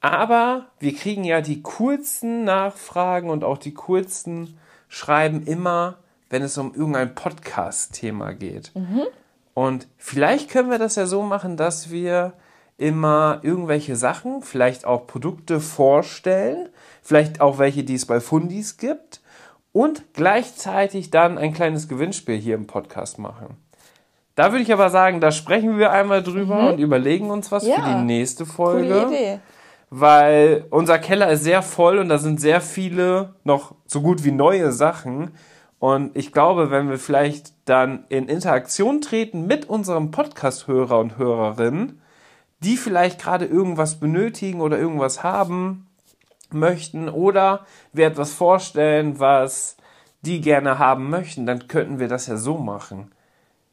Aber 0.00 0.66
wir 0.78 0.94
kriegen 0.94 1.24
ja 1.24 1.40
die 1.40 1.62
coolsten 1.62 2.44
Nachfragen 2.44 3.28
und 3.30 3.42
auch 3.42 3.58
die 3.58 3.74
coolsten 3.74 4.56
Schreiben 4.88 5.42
immer, 5.44 5.96
wenn 6.30 6.42
es 6.42 6.58
um 6.58 6.74
irgendein 6.74 7.14
Podcast-Thema 7.14 8.32
geht. 8.32 8.70
Mhm. 8.74 9.02
Und 9.54 9.88
vielleicht 9.96 10.50
können 10.50 10.70
wir 10.70 10.78
das 10.78 10.94
ja 10.94 11.06
so 11.06 11.22
machen, 11.22 11.56
dass 11.56 11.90
wir 11.90 12.34
immer 12.78 13.40
irgendwelche 13.42 13.96
Sachen, 13.96 14.42
vielleicht 14.42 14.84
auch 14.84 15.06
Produkte 15.06 15.60
vorstellen, 15.60 16.68
vielleicht 17.02 17.40
auch 17.40 17.58
welche, 17.58 17.84
die 17.84 17.94
es 17.94 18.06
bei 18.06 18.20
Fundis 18.20 18.76
gibt 18.76 19.20
und 19.72 20.14
gleichzeitig 20.14 21.10
dann 21.10 21.38
ein 21.38 21.52
kleines 21.52 21.88
Gewinnspiel 21.88 22.36
hier 22.36 22.54
im 22.54 22.66
Podcast 22.66 23.18
machen. 23.18 23.56
Da 24.34 24.52
würde 24.52 24.62
ich 24.62 24.72
aber 24.72 24.90
sagen, 24.90 25.20
da 25.20 25.32
sprechen 25.32 25.78
wir 25.78 25.90
einmal 25.90 26.22
drüber 26.22 26.62
mhm. 26.62 26.68
und 26.68 26.78
überlegen 26.78 27.30
uns 27.30 27.50
was 27.50 27.66
ja. 27.66 27.76
für 27.76 27.82
die 27.82 28.04
nächste 28.04 28.44
Folge. 28.44 28.92
Coole 28.92 29.06
Idee. 29.06 29.38
Weil 29.88 30.66
unser 30.70 30.98
Keller 30.98 31.30
ist 31.30 31.44
sehr 31.44 31.62
voll 31.62 31.98
und 31.98 32.10
da 32.10 32.18
sind 32.18 32.40
sehr 32.40 32.60
viele 32.60 33.34
noch 33.44 33.74
so 33.86 34.02
gut 34.02 34.24
wie 34.24 34.32
neue 34.32 34.72
Sachen. 34.72 35.30
Und 35.78 36.16
ich 36.16 36.32
glaube, 36.32 36.70
wenn 36.70 36.90
wir 36.90 36.98
vielleicht 36.98 37.52
dann 37.64 38.04
in 38.08 38.28
Interaktion 38.28 39.00
treten 39.00 39.46
mit 39.46 39.68
unserem 39.68 40.10
Podcast-Hörer 40.10 40.98
und 40.98 41.16
Hörerinnen, 41.16 42.00
die 42.60 42.76
vielleicht 42.76 43.20
gerade 43.20 43.44
irgendwas 43.44 44.00
benötigen 44.00 44.60
oder 44.60 44.78
irgendwas 44.78 45.22
haben 45.22 45.86
möchten 46.50 47.08
oder 47.08 47.66
wir 47.92 48.06
etwas 48.06 48.32
vorstellen, 48.32 49.18
was 49.18 49.76
die 50.22 50.40
gerne 50.40 50.78
haben 50.78 51.10
möchten, 51.10 51.46
dann 51.46 51.68
könnten 51.68 51.98
wir 51.98 52.08
das 52.08 52.26
ja 52.26 52.36
so 52.36 52.58
machen. 52.58 53.12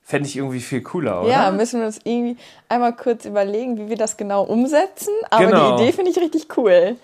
Fände 0.02 0.28
ich 0.28 0.36
irgendwie 0.36 0.60
viel 0.60 0.82
cooler, 0.82 1.22
oder? 1.22 1.30
Ja, 1.30 1.52
müssen 1.52 1.80
wir 1.80 1.88
uns 1.88 2.00
irgendwie 2.04 2.38
einmal 2.68 2.94
kurz 2.94 3.26
überlegen, 3.26 3.78
wie 3.78 3.90
wir 3.90 3.96
das 3.96 4.18
genau 4.18 4.44
umsetzen. 4.44 5.14
Aber 5.30 5.46
genau. 5.46 5.78
die 5.78 5.84
Idee 5.84 5.94
finde 5.94 6.12
ich 6.12 6.18
richtig 6.18 6.58
cool. 6.58 6.98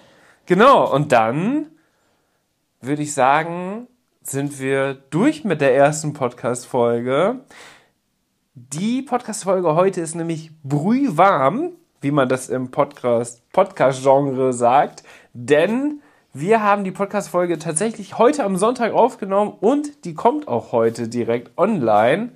Genau, 0.46 0.94
und 0.94 1.12
dann 1.12 1.68
würde 2.82 3.02
ich 3.02 3.14
sagen, 3.14 3.88
sind 4.22 4.60
wir 4.60 4.96
durch 5.10 5.44
mit 5.46 5.62
der 5.62 5.76
ersten 5.76 6.14
Podcast-Folge. 6.14 7.40
Die 8.62 9.01
Podcast-Folge 9.03 9.74
heute 9.74 10.01
ist 10.01 10.16
nämlich 10.16 10.51
brühwarm, 10.64 11.70
wie 12.01 12.12
man 12.12 12.28
das 12.28 12.49
im 12.49 12.72
Podcast-Genre 12.72 14.51
sagt, 14.51 15.03
denn 15.32 16.01
wir 16.34 16.62
haben 16.62 16.84
die 16.84 16.91
Podcast-Folge 16.91 17.57
tatsächlich 17.57 18.18
heute 18.18 18.43
am 18.43 18.57
Sonntag 18.57 18.91
aufgenommen 18.91 19.53
und 19.62 20.03
die 20.03 20.14
kommt 20.14 20.49
auch 20.49 20.74
heute 20.74 21.07
direkt 21.07 21.57
online. 21.57 22.34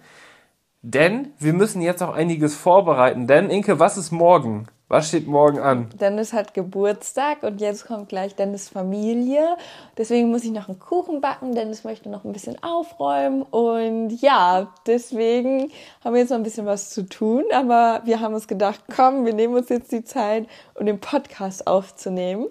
Denn 0.82 1.34
wir 1.40 1.52
müssen 1.52 1.82
jetzt 1.82 2.02
auch 2.02 2.14
einiges 2.14 2.56
vorbereiten. 2.56 3.28
Denn, 3.28 3.50
Inke, 3.50 3.80
was 3.80 3.98
ist 3.98 4.12
morgen? 4.12 4.68
Was 4.94 5.08
steht 5.08 5.26
morgen 5.26 5.58
an? 5.58 5.90
Dennis 6.00 6.34
hat 6.34 6.54
Geburtstag 6.54 7.42
und 7.42 7.60
jetzt 7.60 7.88
kommt 7.88 8.10
gleich 8.10 8.36
Dennis 8.36 8.70
Familie. 8.70 9.58
Deswegen 9.98 10.30
muss 10.30 10.44
ich 10.44 10.52
noch 10.52 10.70
einen 10.70 10.78
Kuchen 10.78 11.20
backen. 11.20 11.56
Dennis 11.56 11.84
möchte 11.84 12.10
noch 12.10 12.26
ein 12.26 12.32
bisschen 12.32 12.62
aufräumen. 12.62 13.42
Und 13.42 14.12
ja, 14.22 14.72
deswegen 14.86 15.72
haben 16.04 16.14
wir 16.14 16.22
jetzt 16.22 16.30
noch 16.30 16.38
ein 16.38 16.44
bisschen 16.44 16.68
was 16.68 16.92
zu 16.92 17.10
tun. 17.10 17.44
Aber 17.52 18.02
wir 18.06 18.20
haben 18.20 18.36
uns 18.36 18.48
gedacht, 18.48 18.82
komm, 18.96 19.26
wir 19.26 19.34
nehmen 19.34 19.56
uns 19.56 19.70
jetzt 19.70 19.92
die 19.92 20.04
Zeit, 20.04 20.46
um 20.76 20.86
den 20.86 21.00
Podcast 21.00 21.66
aufzunehmen. 21.66 22.46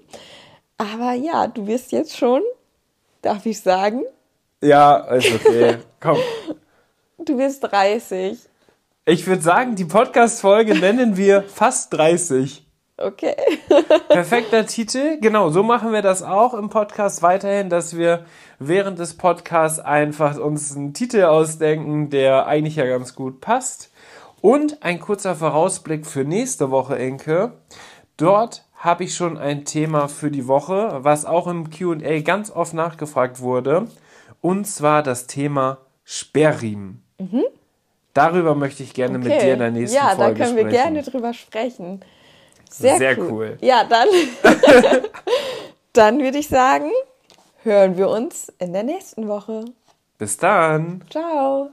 Aber 0.78 1.12
ja, 1.12 1.47
du 1.47 1.68
wirst 1.68 1.93
jetzt 1.93 2.16
schon, 2.16 2.43
darf 3.20 3.47
ich 3.47 3.61
sagen? 3.61 4.03
Ja, 4.61 4.97
ist 4.97 5.32
okay. 5.32 5.76
komm. 6.01 6.18
Du 7.18 7.38
wirst 7.38 7.62
30. 7.62 8.36
Ich 9.05 9.26
würde 9.26 9.42
sagen, 9.42 9.74
die 9.74 9.84
Podcast-Folge 9.84 10.76
nennen 10.76 11.16
wir 11.16 11.42
fast 11.42 11.92
30. 11.92 12.64
Okay. 12.96 13.34
Perfekter 14.09 14.64
Titel. 14.64 15.18
Genau, 15.20 15.50
so 15.50 15.64
machen 15.64 15.90
wir 15.90 16.03
das 16.03 16.22
auch 16.22 16.55
im 16.55 16.70
Podcast 16.70 17.20
weiterhin, 17.20 17.68
dass 17.68 17.96
wir 17.96 18.26
während 18.61 19.00
des 19.00 19.16
Podcasts 19.16 19.80
einfach 19.80 20.38
uns 20.38 20.76
einen 20.76 20.94
Titel 20.94 21.24
ausdenken, 21.24 22.11
der 22.11 22.46
eigentlich 22.46 22.76
ja 22.76 22.86
ganz 22.86 23.16
gut 23.16 23.40
passt. 23.40 23.90
Und 24.40 24.84
ein 24.84 25.00
kurzer 25.00 25.34
Vorausblick 25.34 26.07
für 26.07 26.22
nächste 26.22 26.70
Woche, 26.70 26.96
Enke. 26.96 27.55
Dort 28.16 28.66
habe 28.76 29.03
ich 29.03 29.16
schon 29.16 29.36
ein 29.36 29.64
Thema 29.64 30.07
für 30.07 30.30
die 30.30 30.46
Woche, 30.46 31.00
was 31.03 31.24
auch 31.24 31.48
im 31.48 31.70
QA 31.70 32.20
ganz 32.20 32.53
oft 32.53 32.72
nachgefragt 32.72 33.40
wurde. 33.40 33.88
Und 34.40 34.68
zwar 34.68 35.03
das 35.03 35.26
Thema 35.26 35.78
Sperrriemen. 36.05 37.03
Mhm. 37.18 37.42
Darüber 38.14 38.54
möchte 38.54 38.82
ich 38.82 38.92
gerne 38.94 39.18
okay. 39.18 39.28
mit 39.28 39.42
dir 39.42 39.52
in 39.54 39.58
der 39.58 39.70
nächsten 39.70 39.96
ja, 39.96 40.10
Folge 40.10 40.22
sprechen. 40.22 40.38
Ja, 40.38 40.38
da 40.38 40.44
können 40.44 40.56
wir 40.56 40.64
gerne 40.64 41.02
drüber 41.02 41.34
sprechen. 41.34 42.00
Sehr, 42.70 42.98
Sehr 42.98 43.18
cool. 43.18 43.30
cool. 43.30 43.58
Ja, 43.60 43.84
dann, 43.84 44.08
dann 45.92 46.20
würde 46.20 46.38
ich 46.38 46.48
sagen, 46.48 46.90
hören 47.62 47.96
wir 47.96 48.08
uns 48.08 48.52
in 48.58 48.72
der 48.72 48.82
nächsten 48.82 49.28
Woche. 49.28 49.64
Bis 50.18 50.36
dann. 50.36 51.02
Ciao. 51.10 51.70